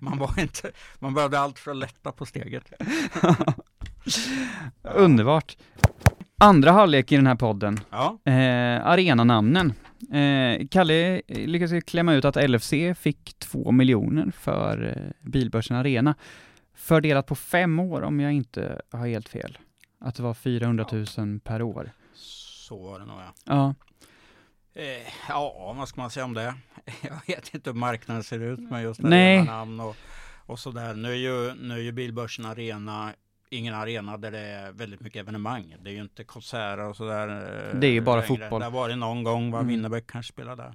Man 0.00 0.18
var 0.18 0.40
inte, 0.40 0.70
man 0.98 1.14
behövde 1.14 1.38
allt 1.38 1.58
för 1.58 1.70
att 1.70 1.76
lätta 1.76 2.12
på 2.12 2.26
steget. 2.26 2.72
Underbart. 4.82 5.56
Andra 6.38 6.72
halvlek 6.72 7.12
i 7.12 7.16
den 7.16 7.26
här 7.26 7.34
podden, 7.34 7.80
Ja, 7.90 8.18
eh, 8.24 8.86
arenanamnen. 8.86 9.72
Eh, 10.12 10.66
Kalle 10.70 11.22
lyckades 11.28 11.84
klämma 11.84 12.14
ut 12.14 12.24
att 12.24 12.50
LFC 12.50 12.72
fick 12.96 13.38
två 13.38 13.72
miljoner 13.72 14.30
för 14.30 14.94
eh, 14.96 15.30
Bilbörsen 15.30 15.76
Arena. 15.76 16.14
Fördelat 16.74 17.26
på 17.26 17.34
fem 17.34 17.78
år 17.78 18.02
om 18.02 18.20
jag 18.20 18.32
inte 18.32 18.80
har 18.90 19.06
helt 19.06 19.28
fel. 19.28 19.58
Att 20.00 20.14
det 20.14 20.22
var 20.22 20.34
400 20.34 20.86
000 21.18 21.40
per 21.40 21.62
år. 21.62 21.90
så 22.14 22.82
var 22.82 22.98
det 22.98 23.04
nog 23.06 23.16
ja. 23.18 23.34
Ja, 23.44 23.74
Eh, 24.76 25.06
ja, 25.28 25.74
vad 25.78 25.88
ska 25.88 26.00
man 26.00 26.10
säga 26.10 26.24
om 26.24 26.34
det? 26.34 26.54
Jag 27.02 27.20
vet 27.26 27.54
inte 27.54 27.70
hur 27.70 27.74
marknaden 27.74 28.24
ser 28.24 28.40
ut 28.40 28.60
med 28.60 28.82
just 28.82 29.00
Nej. 29.00 29.36
arenanamn 29.38 29.80
och, 29.80 29.96
och 30.46 30.58
sådär. 30.58 30.94
Nu 30.94 31.10
är, 31.10 31.14
ju, 31.16 31.54
nu 31.54 31.74
är 31.74 31.78
ju 31.82 31.92
Bilbörsen 31.92 32.44
Arena 32.46 33.12
ingen 33.50 33.74
arena 33.74 34.16
där 34.16 34.30
det 34.30 34.38
är 34.38 34.72
väldigt 34.72 35.00
mycket 35.00 35.20
evenemang. 35.20 35.74
Det 35.82 35.90
är 35.90 35.94
ju 35.94 36.00
inte 36.00 36.24
konserter 36.24 36.78
och 36.88 36.96
sådär. 36.96 37.28
eh, 37.28 37.78
Det 37.80 37.86
är 37.86 37.90
ju 37.90 38.00
bara 38.00 38.16
längre. 38.20 38.26
fotboll. 38.28 38.60
Det 38.60 38.66
har 38.66 38.70
varit 38.70 38.98
någon 38.98 39.24
gång 39.24 39.50
var 39.50 39.58
Mm. 39.60 39.68
Winnerbäck 39.68 40.06
kanske 40.06 40.32
spelade 40.32 40.62
där. 40.62 40.74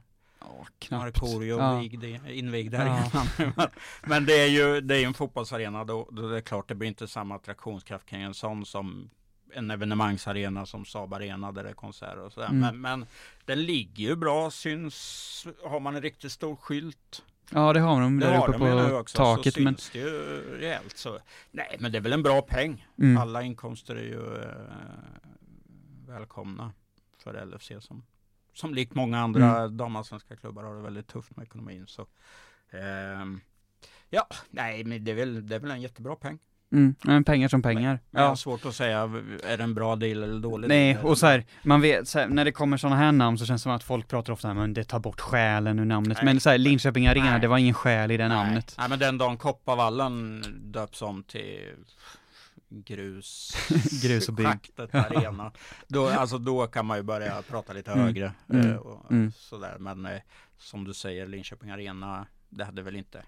knappt. 0.79 1.03
Markoolio 1.21 1.57
Ja. 1.57 1.79
vigde- 1.79 2.33
invigde 2.33 2.77
Ja. 2.77 2.83
arenan. 2.83 3.53
Men- 3.57 3.69
Men 4.03 4.25
det 4.25 4.33
är 4.41 4.47
ju 4.47 4.81
det 4.81 4.97
är 4.97 5.05
en 5.05 5.13
fotbollsarena. 5.13 5.83
Då, 5.85 6.09
då 6.11 6.27
är 6.27 6.31
det 6.33 6.41
klart 6.41 6.67
det 6.67 6.75
blir 6.75 6.87
inte 6.87 7.07
samma 7.07 7.35
attraktionskraft 7.35 8.05
kring 8.05 8.21
en 8.21 8.33
sån 8.33 8.65
som 8.65 9.09
en 9.53 9.71
evenemangsarena 9.71 10.65
som 10.65 10.85
Saab 10.85 11.13
Arena 11.13 11.51
där 11.51 11.63
det 11.63 11.69
är 11.69 11.73
konserter 11.73 12.19
och 12.19 12.33
sådär. 12.33 12.47
Mm. 12.47 12.59
Men, 12.59 12.81
men 12.81 13.05
den 13.45 13.63
ligger 13.63 14.03
ju 14.03 14.15
bra, 14.15 14.51
syns, 14.51 15.47
har 15.63 15.79
man 15.79 15.95
en 15.95 16.01
riktigt 16.01 16.31
stor 16.31 16.55
skylt. 16.55 17.23
Ja, 17.53 17.73
det 17.73 17.79
har 17.79 18.01
de 18.01 18.19
Det 18.19 18.25
där 18.25 18.37
har 18.37 18.49
uppe 18.49 18.57
de 18.57 18.89
på 18.89 18.95
också, 18.95 19.17
taket. 19.17 19.53
så 19.53 19.61
Men, 19.61 19.77
syns 19.77 19.89
det 19.89 19.99
ju 19.99 20.09
rejält. 20.59 20.97
Så, 20.97 21.19
nej, 21.51 21.77
men 21.79 21.91
det 21.91 21.97
är 21.97 22.01
väl 22.01 22.13
en 22.13 22.23
bra 22.23 22.41
peng. 22.41 22.87
mm, 22.97 23.17
Alla 23.17 23.41
inkomster 23.43 23.95
är 23.95 24.03
ju 24.03 24.35
eh, 24.41 24.47
välkomna 26.07 26.73
för 27.17 27.45
LFC 27.45 27.71
som, 27.79 28.03
som 28.53 28.73
likt 28.73 28.95
många 28.95 29.19
andra 29.19 29.57
Mm. 29.59 29.77
damallsvenska 29.77 30.35
klubbar 30.35 30.63
har 30.63 30.75
det 30.75 30.81
väldigt 30.81 31.07
tufft 31.07 31.35
med 31.35 31.43
ekonomin. 31.45 31.87
Så, 31.87 32.07
ehm, 32.69 33.41
ja, 34.09 34.27
nej, 34.49 34.83
men 34.83 35.03
det 35.03 35.11
är, 35.11 35.15
väl, 35.15 35.47
det 35.47 35.55
är 35.55 35.59
väl 35.59 35.71
en 35.71 35.81
jättebra 35.81 36.15
peng. 36.15 36.39
Mm, 36.71 36.95
men 37.03 37.23
pengar 37.23 37.47
som 37.47 37.61
pengar. 37.61 37.99
Men 38.11 38.23
Ja. 38.23 38.35
svårt 38.35 38.65
att 38.65 38.75
säga, 38.75 38.99
är 39.43 39.57
det 39.57 39.63
en 39.63 39.73
bra 39.73 39.95
deal 39.95 40.23
eller 40.23 40.39
dålig 40.39 40.67
Nej, 40.67 40.93
deal? 40.93 41.05
och 41.05 41.17
så 41.17 41.27
här, 41.27 41.45
man 41.63 41.81
vet, 41.81 42.07
så 42.07 42.19
här, 42.19 42.27
när 42.27 42.45
det 42.45 42.51
kommer 42.51 42.77
sådana 42.77 42.95
här 42.95 43.11
namn 43.11 43.37
så 43.37 43.45
känns 43.45 43.61
det 43.61 43.63
som 43.63 43.71
att 43.71 43.83
folk 43.83 44.07
pratar 44.07 44.33
ofta 44.33 44.51
om 44.51 44.57
att 44.59 44.75
det 44.75 44.83
tar 44.83 44.99
bort 44.99 45.19
själen 45.21 45.79
ur 45.79 45.85
namnet. 45.85 46.17
Nej. 46.17 46.25
Men 46.25 46.39
så 46.39 46.49
här, 46.49 46.57
Linköping 46.57 47.07
Arena, 47.07 47.31
Nej. 47.31 47.39
det 47.39 47.47
var 47.47 47.57
ingen 47.57 47.73
själ 47.73 48.11
i 48.11 48.17
det 48.17 48.27
nej. 48.27 48.37
namnet. 48.37 48.75
Nej, 48.77 48.89
men 48.89 48.99
den 48.99 49.17
dagen 49.17 49.37
Kopparvallen 49.37 50.43
döps 50.71 51.01
om 51.01 51.23
till 51.23 51.59
grus, 52.69 53.53
Grus 54.03 54.27
och 54.29 54.33
bygg. 54.35 54.47
arena. 54.91 55.51
Då, 55.87 56.07
alltså, 56.07 56.37
då 56.37 56.67
kan 56.67 56.85
man 56.85 56.97
ju 56.97 57.03
börja 57.03 57.41
prata 57.41 57.73
lite 57.73 57.91
Mm. 57.91 58.03
högre. 58.05 58.31
Mm. 58.49 58.77
Och, 58.77 59.11
Mm. 59.11 59.31
sådär. 59.31 59.75
Men 59.79 60.05
eh, 60.05 60.19
som 60.57 60.83
du 60.83 60.93
säger, 60.93 61.27
Linköping 61.27 61.69
Arena, 61.71 62.27
det 62.49 62.63
hade 62.65 62.81
väl 62.81 62.95
inte 62.95 63.23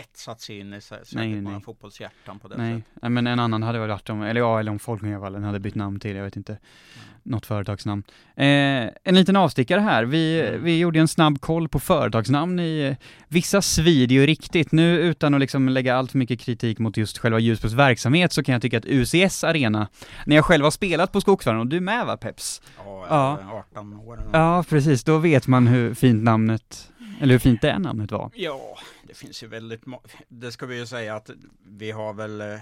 etsat 0.00 0.40
sig 0.40 0.58
in 0.58 0.74
i 0.74 0.80
särskilt 0.80 1.12
Nej, 1.14 1.40
många 1.40 1.54
nej. 1.56 1.64
fotbollshjärtan 1.64 2.38
på 2.38 2.48
det 2.48 2.56
Nej, 2.56 2.74
sättet. 2.74 3.02
nej, 3.02 3.10
men 3.10 3.26
en 3.26 3.40
annan 3.40 3.62
hade 3.62 3.78
varit 3.78 4.10
om, 4.10 4.22
eller 4.22 4.40
ja, 4.40 4.60
eller 4.60 4.70
om 4.72 4.78
Folkungavallen 4.78 5.44
hade 5.44 5.60
bytt 5.60 5.74
namn 5.74 6.00
till, 6.00 6.16
jag 6.16 6.24
vet 6.24 6.36
inte, 6.36 6.58
något 7.22 7.46
företagsnamn. 7.46 8.02
Eh, 8.36 8.46
en 8.46 9.14
liten 9.14 9.36
avstickare 9.36 9.80
här, 9.80 10.04
vi, 10.04 10.40
Mm. 10.48 10.64
vi 10.64 10.78
gjorde 10.78 11.00
en 11.00 11.08
snabb 11.08 11.40
koll 11.40 11.68
på 11.68 11.78
företagsnamn 11.80 12.60
i, 12.60 12.80
eh, 12.80 12.96
vissa 13.28 13.62
svider 13.62 14.14
ju 14.14 14.26
riktigt, 14.26 14.72
nu 14.72 14.98
utan 14.98 15.34
att 15.34 15.40
liksom 15.40 15.68
lägga 15.68 15.96
allt 15.96 16.10
för 16.10 16.18
mycket 16.18 16.40
kritik 16.40 16.78
mot 16.78 16.96
just 16.96 17.18
själva 17.18 17.38
Ljusbros 17.38 17.72
verksamhet 17.72 18.32
så 18.32 18.42
kan 18.42 18.52
jag 18.52 18.62
tycka 18.62 18.78
att 18.78 18.84
UCS 18.86 19.44
Arena, 19.44 19.88
när 20.26 20.36
jag 20.36 20.44
själv 20.44 20.64
har 20.64 20.70
spelat 20.70 21.12
på 21.12 21.20
Skogsvallen, 21.20 21.60
och 21.60 21.66
du 21.66 21.80
med 21.80 22.06
va 22.06 22.16
Peps? 22.16 22.62
Ja, 22.78 23.06
Ja. 23.08 23.38
ja. 23.42 23.64
18 23.72 23.94
år. 23.94 24.30
Ja, 24.32 24.64
precis, 24.68 25.04
då 25.04 25.18
vet 25.18 25.46
man 25.46 25.66
hur 25.66 25.94
fint 25.94 26.22
namnet, 26.22 26.90
eller 27.20 27.32
hur 27.34 27.38
fint 27.38 27.60
det 27.62 27.78
namnet 27.78 28.12
var. 28.12 28.30
Ja, 28.34 28.76
det 29.10 29.16
finns 29.16 29.42
ju 29.42 29.46
väldigt 29.46 29.82
Det 30.28 30.52
ska 30.52 30.66
vi 30.66 30.76
ju 30.76 30.86
säga 30.86 31.16
att 31.16 31.30
vi 31.66 31.90
har 31.90 32.12
väl 32.12 32.40
eh, 32.40 32.58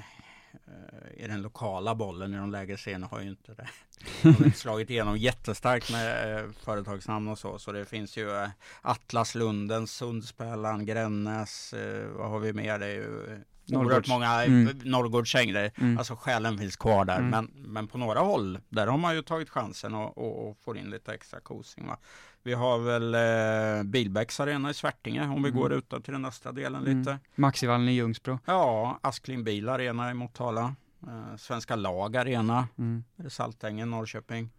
i 1.17 1.27
den 1.27 1.43
lokala 1.43 1.95
bollen 1.95 2.35
i 2.35 2.37
de 2.37 2.51
lägre 2.51 2.77
serierna 2.77 3.07
har 3.07 3.21
ju 3.21 3.29
inte 3.29 3.55
det 3.55 3.69
de 4.23 4.33
har 4.33 4.45
inte 4.45 4.59
slagit 4.59 4.91
igenom 4.91 5.17
jättestarkt 5.17 5.93
med 5.93 6.39
eh, 6.39 6.51
företagsnamn 6.53 7.29
och 7.29 7.39
så. 7.39 7.59
Så 7.59 7.73
det 7.73 7.85
finns 7.85 8.17
ju 8.17 8.31
eh, 8.31 8.49
Atlas 8.83 9.35
Lunden, 9.35 9.87
Sundsbällan, 9.87 10.87
Grännäs, 10.87 11.73
eh, 11.73 12.09
vad 12.09 12.31
har 12.31 12.39
vi 12.39 12.53
mer? 12.53 12.79
Det 12.79 12.87
är 12.87 12.95
ju 12.95 13.41
oerhört 13.77 14.09
många 14.09 14.45
Mm. 14.45 14.79
Norrgårdsgäng 14.85 15.53
där. 15.53 15.71
Mm. 15.81 15.99
Alltså 15.99 16.17
själen 16.17 16.59
finns 16.59 16.77
kvar 16.77 17.05
där. 17.05 17.19
Mm. 17.19 17.31
Men, 17.31 17.73
men 17.73 17.87
på 17.89 17.99
några 17.99 18.21
håll, 18.21 18.59
där 18.69 18.87
har 18.87 18.99
man 18.99 19.15
ju 19.15 19.23
tagit 19.23 19.51
chansen 19.51 19.95
och, 19.95 20.19
och, 20.19 20.49
och 20.51 20.59
får 20.65 20.79
in 20.79 20.91
lite 20.91 21.15
extra 21.15 21.41
kosing. 21.41 21.87
Va? 21.87 21.97
Vi 22.43 22.55
har 22.55 22.79
väl 22.79 23.15
eh, 23.15 23.83
Bilbäcks 23.91 24.41
arena 24.41 24.71
i 24.71 24.75
Svärtinge 24.75 25.23
om 25.23 25.43
vi 25.43 25.49
Mm. 25.49 25.61
går 25.61 25.73
utåt 25.73 26.05
till 26.05 26.13
den 26.13 26.25
östra 26.25 26.53
delen 26.53 26.83
Mm. 26.87 26.99
lite. 26.99 27.19
Maxivallen 27.35 27.89
i 27.89 27.93
Ljungsbro. 27.93 28.39
Ja, 28.45 28.99
Askling 29.03 29.45
Bil 29.45 29.69
Arena 29.69 30.11
i 30.11 30.15
Motala. 30.15 30.75
Eh, 31.07 31.37
Svenska 31.37 31.77
Lag 31.77 32.17
Arena, 32.17 32.69
Mm. 32.79 33.05
är 33.17 33.23
det 33.23 33.31
Saltängen, 33.31 33.91
Norrköping. 33.91 34.51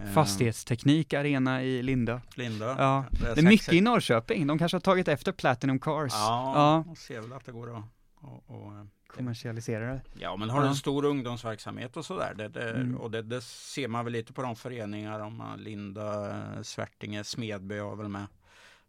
Eh, 0.00 0.10
Fastighetsteknik 0.12 1.14
arena 1.14 1.62
i 1.62 1.82
Lindö. 1.82 2.20
Lindö. 2.34 2.74
Ja, 2.78 3.04
Det 3.10 3.26
är 3.26 3.34
sex- 3.34 3.42
mycket 3.48 3.72
i 3.72 3.80
Norrköping. 3.80 4.46
De 4.46 4.58
kanske 4.58 4.74
har 4.76 4.80
tagit 4.80 5.08
efter 5.08 5.32
Platinum 5.32 5.78
Cars. 5.78 6.12
Ja, 6.12 6.84
Ja. 6.88 6.94
ser 6.96 7.20
väl 7.20 7.32
att 7.32 7.44
det 7.46 7.52
går 7.52 7.76
att 7.78 7.84
och, 8.26 8.44
och, 8.46 8.72
eh, 8.72 8.84
Kommersialisera 9.06 9.92
det. 9.94 10.00
Ja, 10.14 10.36
men 10.36 10.50
har 10.50 10.62
du 10.62 10.68
en 10.68 10.74
stor 10.74 11.04
ungdomsverksamhet 11.04 11.96
och 11.96 12.06
sådär. 12.06 12.34
Det, 12.34 12.48
det, 12.48 12.70
Mm. 12.70 12.96
Och 12.96 13.10
det, 13.10 13.22
det 13.22 13.40
ser 13.40 13.88
man 13.88 14.04
väl 14.04 14.12
lite 14.12 14.32
på 14.32 14.42
de 14.42 14.56
föreningar, 14.56 15.20
om 15.20 15.36
man 15.36 15.58
Linda, 15.58 16.64
Svärtinge, 16.64 17.24
Smedby 17.24 17.78
har 17.78 17.96
väl 17.96 18.08
med. 18.08 18.26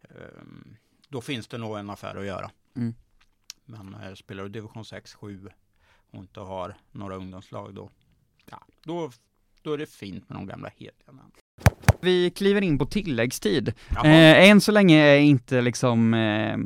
Ehm, 0.01 0.75
Då 1.09 1.21
finns 1.21 1.47
det 1.47 1.57
nog 1.57 1.77
en 1.77 1.89
affär 1.89 2.15
att 2.15 2.25
göra. 2.25 2.51
Mm. 2.75 2.93
Men 3.65 3.95
eh, 3.95 4.13
spelar 4.13 4.43
du 4.43 4.49
division 4.49 4.85
6, 4.85 5.13
7 5.13 5.49
och 6.11 6.19
inte 6.19 6.39
har 6.39 6.75
några 6.91 7.15
ungdomslag 7.15 7.73
då, 7.73 7.89
ja, 8.45 8.61
då, 8.83 9.11
då 9.61 9.73
är 9.73 9.77
det 9.77 9.85
fint 9.85 10.29
med 10.29 10.37
de 10.37 10.47
gamla 10.47 10.69
heliga 10.75 10.93
namnen. 11.05 11.31
Vi 12.01 12.29
kliver 12.29 12.61
in 12.61 12.77
på 12.77 12.85
tilläggstid. 12.85 13.73
Eh, 14.03 14.49
än 14.49 14.61
så 14.61 14.71
länge 14.71 14.97
är 14.97 15.19
inte 15.19 15.61
liksom 15.61 16.13
eh, 16.13 16.51
eh, 16.51 16.57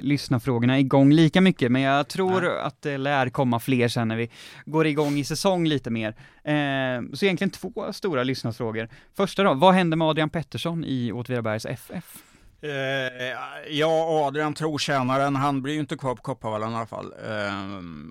lyssnarfrågorna 0.00 0.78
igång 0.78 1.12
lika 1.12 1.40
mycket, 1.40 1.72
men 1.72 1.82
jag 1.82 2.08
tror 2.08 2.40
Nej. 2.40 2.50
att 2.62 2.82
det 2.82 2.98
lär 2.98 3.28
komma 3.28 3.60
fler 3.60 3.88
sen 3.88 4.08
när 4.08 4.16
vi 4.16 4.30
går 4.66 4.86
igång 4.86 5.18
i 5.18 5.24
säsong 5.24 5.66
lite 5.66 5.90
mer. 5.90 6.08
Eh, 6.44 7.02
så 7.12 7.24
egentligen 7.24 7.50
två 7.50 7.92
stora 7.92 8.22
lyssnarfrågor. 8.22 8.88
Första 9.16 9.42
då, 9.42 9.54
vad 9.54 9.74
hände 9.74 9.96
med 9.96 10.08
Adrian 10.08 10.30
Pettersson 10.30 10.84
i 10.84 11.12
Åtvidabergs 11.12 11.66
FF? 11.66 12.04
Eh, 12.64 13.36
ja, 13.68 14.26
Adrian 14.26 14.54
trotjänaren, 14.54 15.36
han 15.36 15.62
blir 15.62 15.74
ju 15.74 15.80
inte 15.80 15.96
kvar 15.96 16.14
på 16.14 16.22
Kopparvallen 16.22 16.72
i 16.72 16.74
alla 16.74 16.86
fall. 16.86 17.12
Eh, 17.12 17.52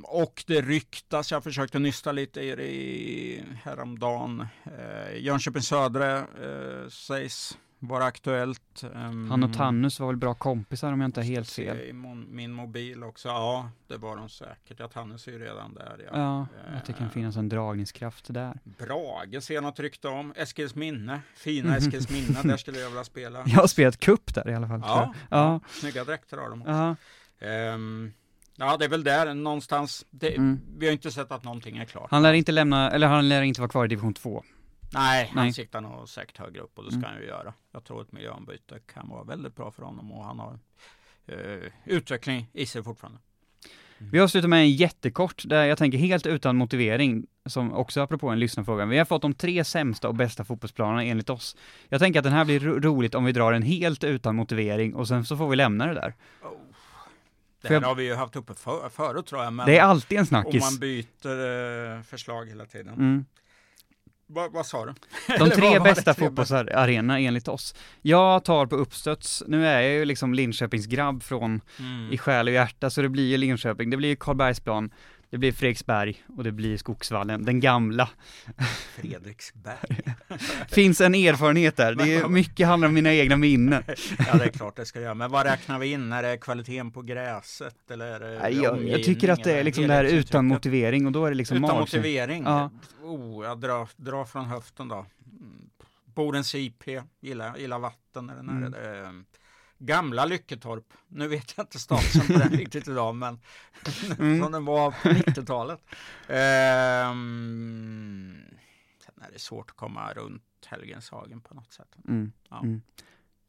och 0.04 0.44
det 0.48 0.62
ryktas, 0.62 1.32
jag 1.32 1.44
försökte 1.44 1.80
nysta 1.80 2.12
lite 2.12 2.42
i 2.42 2.56
det 2.56 3.44
häromdagen. 3.64 4.48
Eh, 4.66 5.18
Jönköping 5.18 5.62
Södre 5.62 6.18
eh, 6.18 6.90
sägs 6.90 7.58
vara 7.88 8.06
aktuellt. 8.06 8.84
Ehm, 8.96 9.30
Han 9.32 9.44
och 9.44 9.54
Tannus 9.54 10.00
var 10.00 10.08
väl 10.08 10.18
bra 10.18 10.34
kompisar 10.34 10.94
om 10.94 11.02
jag 11.02 11.08
inte 11.08 11.20
har 11.20 11.26
helt 11.26 11.50
fel. 11.50 11.78
I 11.80 11.94
min 12.30 12.52
mobil 12.52 13.04
också. 13.04 13.28
Ja, 13.28 13.70
det 13.88 13.98
var 13.98 14.18
de 14.18 14.30
säkert. 14.30 14.80
Ja, 14.80 14.88
Tannus 14.88 15.28
är 15.28 15.32
ju 15.32 15.40
redan 15.40 15.74
där. 15.74 16.10
Ja. 16.14 16.18
Ja, 16.20 16.48
att 16.78 16.86
det 16.86 16.94
kan 16.94 17.08
Eh, 17.08 17.12
finnas 17.14 17.36
en 17.36 17.50
dragningskraft 17.50 18.34
där. 18.34 18.60
Brage 18.64 19.44
ser 19.44 19.54
jag 19.54 19.64
något 19.64 19.80
rykte 19.80 20.08
om. 20.08 20.34
Eskils 20.36 20.76
minne. 20.76 21.22
Fina 21.36 21.78
Eskils 21.78 22.10
minne. 22.10 22.40
Där 22.44 22.58
skulle 22.58 22.80
jag 22.80 22.90
vilja 22.90 23.04
spela. 23.04 23.44
Jag 23.46 23.60
har 23.60 23.68
spelat 23.68 24.00
cup 24.00 24.34
där 24.36 24.50
i 24.50 24.56
alla 24.56 24.68
fall. 24.68 24.82
Ja, 24.84 25.14
ja. 25.30 25.60
snygga 25.68 26.04
dräkter 26.04 26.38
har 26.38 26.50
de 26.50 26.62
också. 26.62 26.72
ja. 26.72 26.96
Ehm, 27.48 28.14
ja, 28.56 28.78
det 28.78 28.86
är 28.86 28.90
väl 28.90 29.04
där 29.04 29.34
någonstans. 29.34 30.06
Det, 30.10 30.36
Mm. 30.36 30.60
Vi 30.78 30.86
har 30.86 30.94
inte 30.94 31.12
sett 31.12 31.32
att 31.32 31.44
någonting 31.44 31.78
är 31.78 31.86
klart. 31.86 32.08
Han 32.12 32.22
lär 32.24 32.34
inte 32.34 32.52
lämna, 32.52 32.92
eller 32.92 33.08
han 33.08 33.30
lär 33.30 33.42
inte 33.42 33.62
vara 33.62 33.70
kvar 33.70 33.86
i 33.86 33.88
division 33.88 34.14
2. 34.14 34.44
Nej, 34.94 35.32
han 35.36 35.44
Nej. 35.44 35.54
siktar 35.54 35.82
nog 35.82 36.10
säkert 36.10 36.38
högre 36.38 36.62
upp 36.62 36.78
och 36.78 36.84
det 36.84 36.92
ska 36.92 36.98
Mm. 37.00 37.10
han 37.12 37.20
ju 37.22 37.28
göra. 37.28 37.54
Jag 37.72 37.84
tror 37.84 38.02
ett 38.02 38.12
miljöombyte 38.12 38.80
kan 38.94 39.10
vara 39.10 39.24
väldigt 39.24 39.56
bra 39.56 39.72
för 39.72 39.84
honom 39.84 40.12
och 40.12 40.26
han 40.26 40.40
har 40.40 40.60
eh, 41.28 41.70
utveckling 41.86 42.50
i 42.54 42.66
sig 42.66 42.84
fortfarande. 42.84 43.20
Vi 43.98 44.20
avslutar 44.20 44.48
med 44.48 44.60
en 44.60 44.72
jättekort, 44.72 45.44
där 45.46 45.66
jag 45.66 45.78
tänker 45.78 45.98
helt 45.98 46.26
utan 46.26 46.56
motivering, 46.56 47.26
som 47.46 47.74
också 47.74 48.02
apropå 48.02 48.30
en 48.30 48.40
lyssnarfråga. 48.40 48.86
Vi 48.86 48.98
har 48.98 49.06
fått 49.06 49.22
de 49.22 49.34
tre 49.34 49.64
sämsta 49.64 50.08
och 50.08 50.16
bästa 50.16 50.44
fotbollsplanerna 50.46 51.04
enligt 51.04 51.30
oss. 51.30 51.56
Jag 51.90 52.00
tänker 52.02 52.20
att 52.20 52.24
den 52.24 52.34
här 52.34 52.46
blir 52.46 52.60
ro- 52.60 52.80
roligt 52.80 53.16
om 53.16 53.26
vi 53.26 53.32
drar 53.32 53.52
den 53.54 53.62
helt 53.62 54.04
utan 54.04 54.36
motivering 54.36 54.96
och 54.96 55.08
sen 55.08 55.26
så 55.26 55.38
får 55.38 55.50
vi 55.50 55.56
lämna 55.56 55.88
det 55.88 55.94
där. 55.94 56.14
Oh. 56.44 56.50
Det 57.62 57.68
här 57.68 57.76
jag- 57.76 57.82
har 57.82 57.96
vi 57.96 58.04
ju 58.04 58.16
haft 58.16 58.36
uppe 58.36 58.54
för, 58.54 58.90
förut 58.90 59.26
tror 59.26 59.44
jag, 59.44 59.54
men 59.54 59.66
Det 59.66 59.78
är 59.78 59.84
alltid 59.84 60.18
en 60.18 60.22
om 60.22 60.26
snackis. 60.26 60.62
man 60.72 60.80
byter 60.80 61.96
eh, 61.98 62.02
förslag 62.02 62.46
hela 62.46 62.66
tiden. 62.66 62.94
Mm. 62.94 63.26
Va, 64.28 64.50
vad 64.52 64.66
sa 64.66 64.86
du? 64.86 64.94
De 65.40 65.50
tre 65.50 65.70
vad 65.70 65.84
bästa 65.84 66.14
fotbollsarenorna 66.14 67.20
enligt 67.20 67.48
oss. 67.48 67.76
Jag 68.02 68.44
tar 68.44 68.66
på 68.66 68.76
uppstöds, 68.76 69.44
nu 69.48 69.68
är 69.68 69.82
jag 69.82 69.92
ju 69.92 70.06
liksom 70.06 70.34
Linköpings 70.34 70.86
grabb 70.86 71.24
från 71.24 71.62
Mm. 71.80 72.14
i 72.14 72.18
själ 72.18 72.48
och 72.48 72.54
hjärta, 72.54 72.90
så 72.90 73.02
det 73.02 73.10
blir 73.10 73.28
ju 73.28 73.38
Linköping, 73.38 73.90
det 73.90 73.98
blir 73.98 74.10
ju 74.10 74.16
Karlbergsplan, 74.16 74.92
det 75.34 75.38
blir 75.40 75.52
Fredriksberg 75.52 76.24
och 76.38 76.44
det 76.44 76.52
blir 76.52 76.78
Skogsvallen, 76.78 77.46
den 77.46 77.60
gamla. 77.60 78.10
Fredriksberg. 78.96 80.00
Finns 80.68 81.02
en 81.02 81.16
erfarenhet 81.16 81.78
där, 81.78 81.96
det 81.96 82.14
är 82.16 82.28
mycket 82.28 82.68
handlar 82.68 82.88
om 82.88 82.94
mina 82.94 83.14
egna 83.14 83.38
minnen. 83.38 83.84
Ja, 84.28 84.38
det 84.38 84.44
är 84.44 84.50
klart 84.50 84.76
det 84.76 84.86
ska 84.86 85.02
göra. 85.02 85.14
Men 85.14 85.32
vad 85.32 85.46
räknar 85.46 85.80
vi 85.80 85.92
in? 85.92 86.14
Är 86.14 86.24
det 86.24 86.38
kvaliteten 86.38 86.92
på 86.92 87.02
gräset 87.02 87.92
eller 87.92 88.40
Nej, 88.40 88.62
jag, 88.62 88.84
jag 88.88 89.04
tycker 89.04 89.30
att 89.30 89.44
det 89.44 89.60
är 89.60 89.64
liksom 89.64 89.88
det 89.88 89.94
här 89.94 90.04
utan 90.04 90.46
motivering 90.48 91.06
och 91.06 91.12
då 91.12 91.26
är 91.26 91.30
det 91.30 91.36
liksom 91.38 91.58
Utan 91.58 91.80
motivering? 91.80 92.44
Ja. 92.44 92.72
Oh, 93.04 93.46
jag 93.46 93.60
drar, 93.60 93.90
drar 93.96 94.26
från 94.26 94.46
höften 94.46 94.88
då. 94.88 95.06
Bodens 96.06 96.56
IP, 96.56 96.84
gillar, 97.22 97.58
gillar 97.58 97.80
vatten. 97.80 98.30
Är 98.30 98.34
det 98.34 98.40
Mm. 98.40 98.72
det? 98.72 99.24
Gamla 99.86 100.26
Lycketorp. 100.26 100.84
Nu 101.08 101.28
vet 101.28 101.54
jag 101.58 101.64
inte 101.64 101.80
statusen 101.80 102.28
på 102.28 102.34
den 102.34 102.50
riktigt 102.58 102.88
idag, 102.88 103.16
men 103.16 103.40
Mm. 104.20 104.40
från 104.42 104.52
den 104.52 104.66
var 104.66 104.92
på 104.92 105.10
90-talet. 105.10 105.80
Ehm, 106.28 108.36
sen 109.06 109.24
är 109.28 109.32
det 109.34 109.40
svårt 109.40 109.70
att 109.70 109.76
komma 109.78 110.14
runt 110.14 110.44
Helgenshagen 110.68 111.42
på 111.42 111.54
något 111.54 111.74
sätt. 111.74 111.88
Mm. 112.08 112.32
Ja. 112.50 112.62
Mm. 112.64 112.82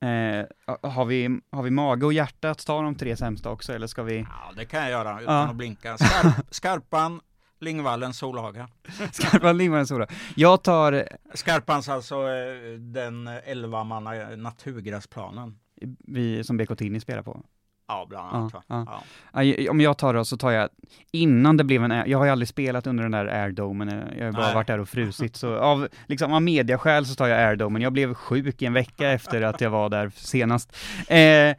Eh, 0.01 0.47
har, 0.91 1.05
vi, 1.05 1.41
har 1.51 1.63
vi 1.63 1.71
mage 1.71 2.07
och 2.07 2.13
hjärta 2.13 2.51
att 2.51 2.67
ta 2.67 2.83
de 2.83 2.95
tre 2.95 3.17
sämsta 3.17 3.51
också, 3.51 3.73
eller 3.73 3.87
ska 3.87 4.03
vi 4.03 4.19
Ja, 4.21 4.53
det 4.57 4.65
kan 4.65 4.81
jag 4.81 4.91
göra 4.91 5.21
utan 5.23 5.35
Ja. 5.35 5.49
att 5.49 5.57
blinka. 5.57 5.99
Skarp, 5.99 6.35
Skarpan, 6.55 7.21
Lingvallen, 7.61 8.15
Solhaga. 8.15 8.69
skarpa 9.13 9.53
limma 9.53 9.87
Sora? 9.87 10.07
Jag 10.37 10.63
tar, 10.63 11.09
Skarpans 11.35 11.89
alltså 11.89 12.29
eh, 12.29 12.73
den 12.79 13.29
11 13.29 13.85
manna 13.85 14.37
naturgräsplanen. 14.37 15.59
Vi 16.07 16.45
som 16.45 16.57
BK 16.57 16.77
Tinny 16.79 17.01
spelar 17.01 17.23
på. 17.23 17.43
Ja, 17.89 18.07
bland 18.09 18.29
annat. 18.37 18.53
Ja, 18.69 19.03
ja. 19.33 19.43
Ja. 19.43 19.71
Om 19.71 19.81
jag 19.81 19.99
tar 19.99 20.15
då 20.15 20.25
så 20.25 20.37
tar 20.37 20.51
jag, 20.51 20.69
innan 21.13 21.57
det 21.57 21.65
blev 21.65 21.85
en, 21.85 22.11
jag 22.11 22.19
har 22.19 22.25
ju 22.25 22.31
aldrig 22.31 22.49
spelat 22.49 22.87
under 22.87 23.03
den 23.03 23.13
där 23.13 23.27
airdomen, 23.27 23.89
eh, 23.89 24.19
jag 24.19 24.25
har 24.25 24.33
bara 24.33 24.45
Nej. 24.47 24.55
varit 24.55 24.67
där 24.67 24.81
och 24.81 24.89
frusit, 24.89 25.37
så 25.37 25.57
av, 25.57 25.89
liksom 26.07 26.33
av 26.33 26.43
mediaskäl 26.43 27.07
så 27.07 27.15
tar 27.15 27.27
jag 27.27 27.39
airdomen. 27.49 27.83
Jag 27.83 27.93
blev 27.93 28.15
sjuk 28.15 28.63
i 28.63 28.67
en 28.67 28.73
vecka 28.73 29.11
efter 29.11 29.43
att 29.43 29.61
jag 29.61 29.71
var 29.71 29.89
där 29.89 30.11
senast. 30.15 30.77
Eh, 31.09 31.57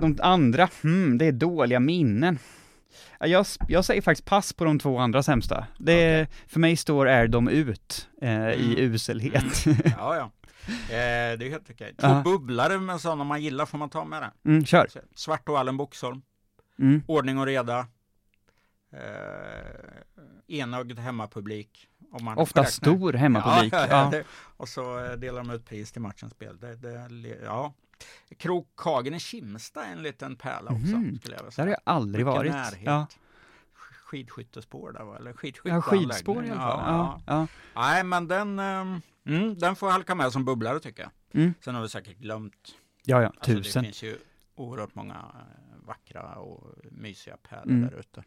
de 0.00 0.18
andra, 0.22 0.68
hmm, 0.82 1.18
det 1.18 1.26
är 1.26 1.32
dåliga 1.32 1.80
minnen. 1.80 2.38
Ja, 3.20 3.26
Jag, 3.26 3.46
jag 3.68 3.84
säger 3.84 4.02
faktiskt 4.02 4.28
pass 4.28 4.52
på 4.52 4.64
de 4.64 4.78
två 4.78 4.98
andra 4.98 5.22
sämsta. 5.22 5.66
Det, 5.78 6.26
För 6.46 6.60
mig 6.60 6.76
står 6.76 7.06
airdom 7.08 7.48
ut 7.48 8.08
eh, 8.22 8.50
i 8.50 8.74
Mm. 8.78 8.92
uselhet. 8.94 9.64
ja, 9.84 10.16
ja. 10.16 10.30
Eh, 10.68 11.38
det 11.38 11.46
är 11.46 11.50
helt 11.50 11.70
okej. 11.70 11.94
Två 11.98 12.06
Ja. 12.06 12.22
bubblare 12.24 12.78
med 12.78 13.00
sådana 13.00 13.24
man 13.24 13.42
gillar 13.42 13.66
får 13.66 13.78
man 13.78 13.90
ta 13.90 14.04
med 14.04 14.22
det. 14.22 14.50
Mm, 14.50 14.64
kör. 14.66 14.88
Svart 15.14 15.48
och 15.48 15.58
Allen 15.58 15.76
Boxholm. 15.76 16.22
Mm. 16.78 17.02
Ordning 17.06 17.38
och 17.38 17.46
reda. 17.46 17.86
Eh, 18.92 20.02
enögd 20.46 20.98
hemmapublik. 20.98 21.88
Om 22.12 22.24
man 22.24 22.38
Ofta 22.38 22.64
stor 22.64 23.12
hemmapublik. 23.12 23.72
Ja, 23.72 23.78
ja, 23.80 23.86
Ja, 23.90 24.04
ja. 24.04 24.10
Det, 24.10 24.24
och 24.56 24.68
så 24.68 25.04
eh, 25.04 25.12
delar 25.12 25.38
de 25.44 25.50
ut 25.50 25.64
pris 25.64 25.92
till 25.92 26.02
matchens 26.02 26.32
spel. 26.32 26.58
Det, 26.60 26.74
det, 26.76 27.38
ja. 27.44 27.74
Krokhagen 28.38 29.14
i 29.14 29.20
Kimsta 29.20 29.84
är 29.84 29.92
en 29.92 30.02
liten 30.02 30.36
pärla 30.36 30.70
också. 30.70 30.96
Mhm. 30.96 31.18
Skulle 31.18 31.34
jag 31.36 31.38
vilja 31.38 31.38
Där 31.38 31.44
har 31.44 31.50
säga. 31.50 31.66
jag 31.68 31.78
aldrig 31.84 32.26
Mycket 32.26 32.38
varit. 32.38 32.52
närhet. 32.52 32.80
Ja. 32.84 33.06
Skidskyttespår 34.04 34.92
där 34.92 35.04
va? 35.04 35.16
Eller 35.16 35.30
Ja, 35.30 35.36
skidskytteanläggning. 35.36 36.08
skidspår 36.08 36.44
i 36.44 36.50
alla 36.50 36.60
fall. 36.60 36.80
Ja, 36.86 37.20
Ja, 37.26 37.32
ja. 37.34 37.46
Nej, 37.82 38.04
men 38.04 38.28
den, 38.28 38.58
ehm, 38.58 39.00
mm, 39.26 39.58
den 39.58 39.76
får 39.76 39.90
halka 39.90 40.14
med 40.14 40.32
som 40.32 40.44
bubblare 40.44 40.80
tycker 40.80 41.02
jag. 41.02 41.10
Mm. 41.42 41.54
Sen 41.60 41.74
har 41.74 41.82
vi 41.82 41.88
säkert 41.88 42.18
glömt. 42.18 42.74
ja, 43.04 43.22
ja 43.22 43.26
Alltså, 43.28 43.50
det 43.52 43.56
tusen. 43.62 43.84
finns 43.84 44.02
ju 44.02 44.18
oerhört 44.54 44.94
många 44.94 45.14
eh, 45.14 45.86
vackra 45.86 46.34
och 46.34 46.74
mysiga 46.90 47.36
pärlor 47.48 47.70
Mm. 47.72 47.88
där 47.90 47.98
ute. 48.00 48.24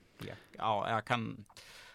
Ja, 0.58 0.90
jag 0.90 1.06
kan... 1.06 1.46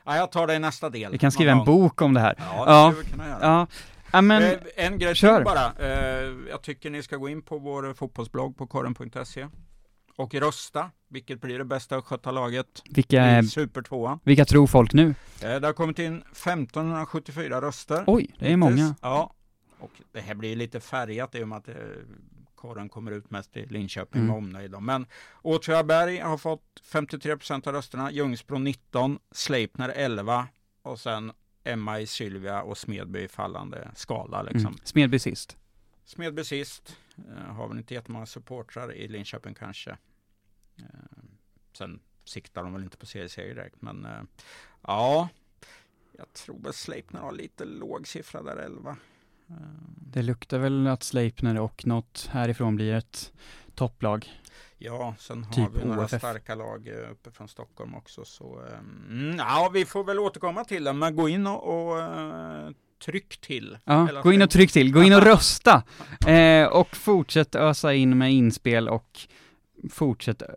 Ja, 0.04 0.16
jag 0.16 0.32
tar 0.32 0.46
det 0.46 0.54
i 0.54 0.58
nästa 0.58 0.90
del. 0.90 1.12
Vi 1.12 1.18
kan 1.18 1.32
skriva 1.32 1.52
en 1.52 1.56
gång. 1.58 1.66
bok 1.66 2.02
om 2.02 2.14
det 2.14 2.20
här. 2.20 2.34
Ja, 2.38 2.64
det 2.64 2.70
Ja. 2.72 2.90
skulle 2.92 3.04
vi 3.04 3.10
kunna 3.10 3.28
göra. 3.28 3.38
Ja, 3.42 3.66
ja 4.12 4.20
men, 4.20 4.42
Eh, 4.42 4.58
en 4.76 4.98
grej 4.98 5.14
kör. 5.14 5.36
till 5.36 5.44
bara. 5.44 5.72
Eh, 5.78 6.32
jag 6.48 6.62
tycker 6.62 6.90
ni 6.90 7.02
ska 7.02 7.16
gå 7.16 7.28
in 7.28 7.42
på 7.42 7.58
vår 7.58 7.94
fotbollsblogg 7.94 8.56
på 8.56 8.66
korren.se 8.66 9.48
och 10.16 10.34
rösta. 10.34 10.90
Vilket 11.14 11.40
blir 11.40 11.58
det 11.58 11.64
bästa 11.64 12.02
laget 12.30 12.82
vilka, 12.90 13.38
i 13.38 13.42
Supertvåan? 13.42 14.18
vilka 14.24 14.44
tror 14.44 14.66
folk 14.66 14.92
nu? 14.92 15.14
Eh, 15.42 15.60
det 15.60 15.66
har 15.66 15.72
kommit 15.72 15.98
in 15.98 16.16
1574 16.16 17.60
röster. 17.60 18.04
Oj, 18.06 18.34
det 18.38 18.52
är 18.52 18.56
många. 18.56 18.94
Ja, 19.02 19.34
och 19.78 19.90
det 20.12 20.20
här 20.20 20.34
blir 20.34 20.56
lite 20.56 20.80
färgat 20.80 21.34
i 21.34 21.42
och 21.42 21.48
med 21.48 21.58
att 21.58 21.64
det 21.64 21.76
korren 22.54 22.88
kommer 22.88 23.12
ut 23.12 23.30
mest 23.30 23.56
i 23.56 23.66
Linköping 23.66 24.20
Mm. 24.22 24.26
med 24.26 24.36
omnejd. 24.36 24.82
Men 24.82 25.06
Åtvidaberg 25.42 26.18
har 26.18 26.38
fått 26.38 26.82
53 26.84 27.36
procent 27.36 27.66
av 27.66 27.72
rösterna, 27.72 28.10
Ljungsbro 28.10 28.58
19, 28.58 29.18
Sleipner 29.30 29.88
11 29.88 30.48
och 30.82 31.00
sen 31.00 31.32
Emma 31.64 32.00
i 32.00 32.06
Sylvia 32.06 32.62
och 32.62 32.78
Smedby 32.78 33.18
i 33.20 33.28
fallande 33.28 33.88
skala. 33.94 34.42
Liksom. 34.42 34.60
Mm. 34.66 34.78
Smedby 34.84 35.18
sist. 35.18 35.56
Smedby 36.04 36.44
sist, 36.44 36.96
eh, 37.18 37.54
har 37.54 37.68
väl 37.68 37.78
inte 37.78 37.94
jättemånga 37.94 38.26
supportrar 38.26 38.92
i 38.92 39.08
Linköping 39.08 39.54
kanske. 39.54 39.96
Eh, 40.78 40.84
sen 41.78 42.00
siktar 42.24 42.62
de 42.62 42.72
väl 42.72 42.82
inte 42.82 42.96
på 42.96 43.06
serieseger 43.06 43.54
direkt, 43.54 43.82
men 43.82 44.04
eh, 44.04 44.22
ja, 44.82 45.28
jag 46.18 46.32
tror 46.32 46.58
väl 46.62 46.72
Sleipner 46.72 47.20
har 47.20 47.32
lite 47.32 47.64
låg 47.64 48.06
siffra 48.08 48.42
där, 48.42 48.56
11. 48.56 48.96
Eh, 49.48 49.54
Det 50.12 50.22
luktar 50.22 50.58
väl 50.58 50.86
att 50.86 51.02
Sleipner 51.02 51.60
och 51.60 51.86
något 51.86 52.28
härifrån 52.32 52.76
blir 52.76 52.94
ett 52.94 53.32
topplag. 53.74 54.32
Ja, 54.78 55.14
sen 55.18 55.44
har 55.44 55.52
Typ 55.52 55.68
vi 55.82 55.84
några 55.84 56.04
OFF. 56.04 56.18
starka 56.20 56.54
lag 56.54 56.88
uppe 57.10 57.30
från 57.30 57.48
Stockholm 57.48 57.94
också. 57.94 58.24
Så, 58.24 58.62
eh, 58.66 58.78
mm, 59.10 59.36
ja, 59.38 59.70
vi 59.74 59.84
får 59.84 60.04
väl 60.04 60.18
återkomma 60.18 60.64
till 60.64 60.84
det, 60.84 60.92
men 60.92 61.16
gå 61.16 61.28
in 61.28 61.46
och, 61.46 61.90
och 61.92 61.98
tryck 63.04 63.40
till. 63.40 63.78
Ja, 63.84 64.08
gå 64.22 64.32
in 64.32 64.42
och 64.42 64.50
tryck 64.50 64.72
till, 64.72 64.92
gå 64.92 65.02
in 65.02 65.12
och 65.12 65.22
rösta! 65.32 65.82
Eh, 66.26 66.66
och 66.66 66.96
fortsätt 66.96 67.54
ösa 67.54 67.94
in 67.94 68.18
med 68.18 68.32
inspel 68.32 68.88
och 68.88 69.20
fortsätt 69.90 70.42
eh, 70.42 70.48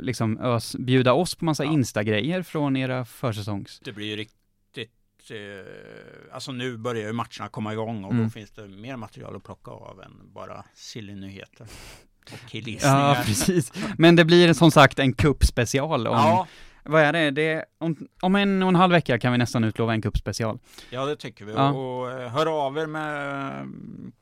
liksom 0.00 0.38
ös, 0.40 0.76
bjuda 0.76 1.12
oss 1.12 1.34
på 1.34 1.44
massa 1.44 1.64
Ja. 1.64 1.72
Insta-grejer 1.72 2.42
från 2.42 2.76
era 2.76 3.04
försäsongs... 3.04 3.80
Det 3.84 3.92
blir 3.92 4.06
ju 4.06 4.16
riktigt, 4.16 4.90
eh, 5.30 6.34
alltså 6.34 6.52
nu 6.52 6.76
börjar 6.76 7.06
ju 7.06 7.12
matcherna 7.12 7.48
komma 7.50 7.72
igång 7.72 8.04
och 8.04 8.12
Mm. 8.12 8.24
då 8.24 8.30
finns 8.30 8.50
det 8.50 8.68
mer 8.68 8.96
material 8.96 9.36
att 9.36 9.44
plocka 9.44 9.70
av 9.70 10.00
än 10.02 10.12
bara 10.32 10.64
silly-nyheter. 10.74 11.64
Och 11.64 12.30
Ja, 12.32 12.36
killgissningar. 12.48 13.14
precis. 13.24 13.72
Men 13.98 14.16
det 14.16 14.24
blir 14.24 14.52
som 14.52 14.70
sagt 14.70 14.98
en 14.98 15.12
kuppspecial 15.12 16.06
om, 16.06 16.14
Ja, 16.16 16.46
vad 16.84 17.02
är 17.02 17.12
det? 17.12 17.30
det 17.30 17.64
om, 17.78 18.08
om 18.22 18.34
en 18.36 18.62
och 18.62 18.68
en 18.68 18.74
halv 18.74 18.92
vecka 18.92 19.18
kan 19.18 19.32
vi 19.32 19.38
nästan 19.38 19.64
utlova 19.64 19.92
en 19.92 20.02
kuppspecial. 20.02 20.58
ja, 20.90 21.04
det 21.06 21.16
tycker 21.16 21.44
vi. 21.44 21.52
Ja. 21.52 21.70
Och, 21.72 22.10
eh, 22.10 22.28
hör 22.28 22.66
av 22.66 22.78
er 22.78 22.86
med 22.86 23.60
eh, 23.60 23.66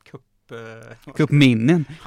kupp... 0.03 0.21
eh, 0.51 1.13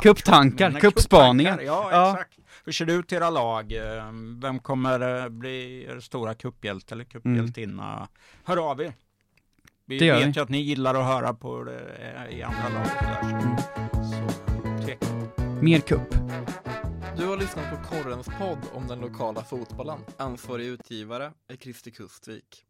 kupptankar, 0.03 0.71
kuppspaningar. 0.81 1.61
Ja, 1.61 1.89
Ja. 1.93 2.13
exakt. 2.13 2.39
Hur 2.65 2.73
ser 2.73 2.85
det 2.87 2.93
ut 2.93 3.13
i 3.13 3.15
era 3.15 3.31
lag? 3.31 3.73
Eh, 3.73 4.05
Vem 4.43 4.59
kommer 4.59 5.23
eh, 5.23 5.29
bli 5.29 5.85
er 5.85 6.01
stora 6.01 6.35
kupphjälte 6.35 6.95
eller 6.95 7.05
kupphjältinna? 7.05 8.09
Hör 8.45 8.71
av 8.71 8.81
er. 8.81 8.93
Vi 9.89 9.97
Mm. 9.97 10.07
Det 10.09 10.13
vet 10.27 10.27
vi. 10.29 10.39
ju 10.39 10.43
att 10.43 10.49
ni 10.49 10.59
gillar 10.61 10.95
att 10.95 11.05
höra 11.07 11.35
på 11.35 11.65
det 11.65 12.29
i 12.31 12.43
andra 12.43 12.69
lag. 12.69 12.83
och 12.83 12.89
sådär, 12.89 13.21
Mm. 13.23 13.57
Så, 14.05 14.29
så 14.79 14.85
tveka. 14.87 15.07
Mer 15.63 15.81
kupp. 15.81 16.15
Du 17.17 17.27
har 17.27 17.37
lyssnat 17.37 17.71
på 17.71 17.77
Korrens 17.89 18.27
podd 18.39 18.59
om 18.75 18.87
den 18.87 18.99
lokala 19.01 19.43
fotbollen. 19.45 19.99
Ansvarig 20.17 20.67
utgivare 20.67 21.33
är 21.49 21.57
Christer 21.57 21.91
Kustvik. 21.91 22.67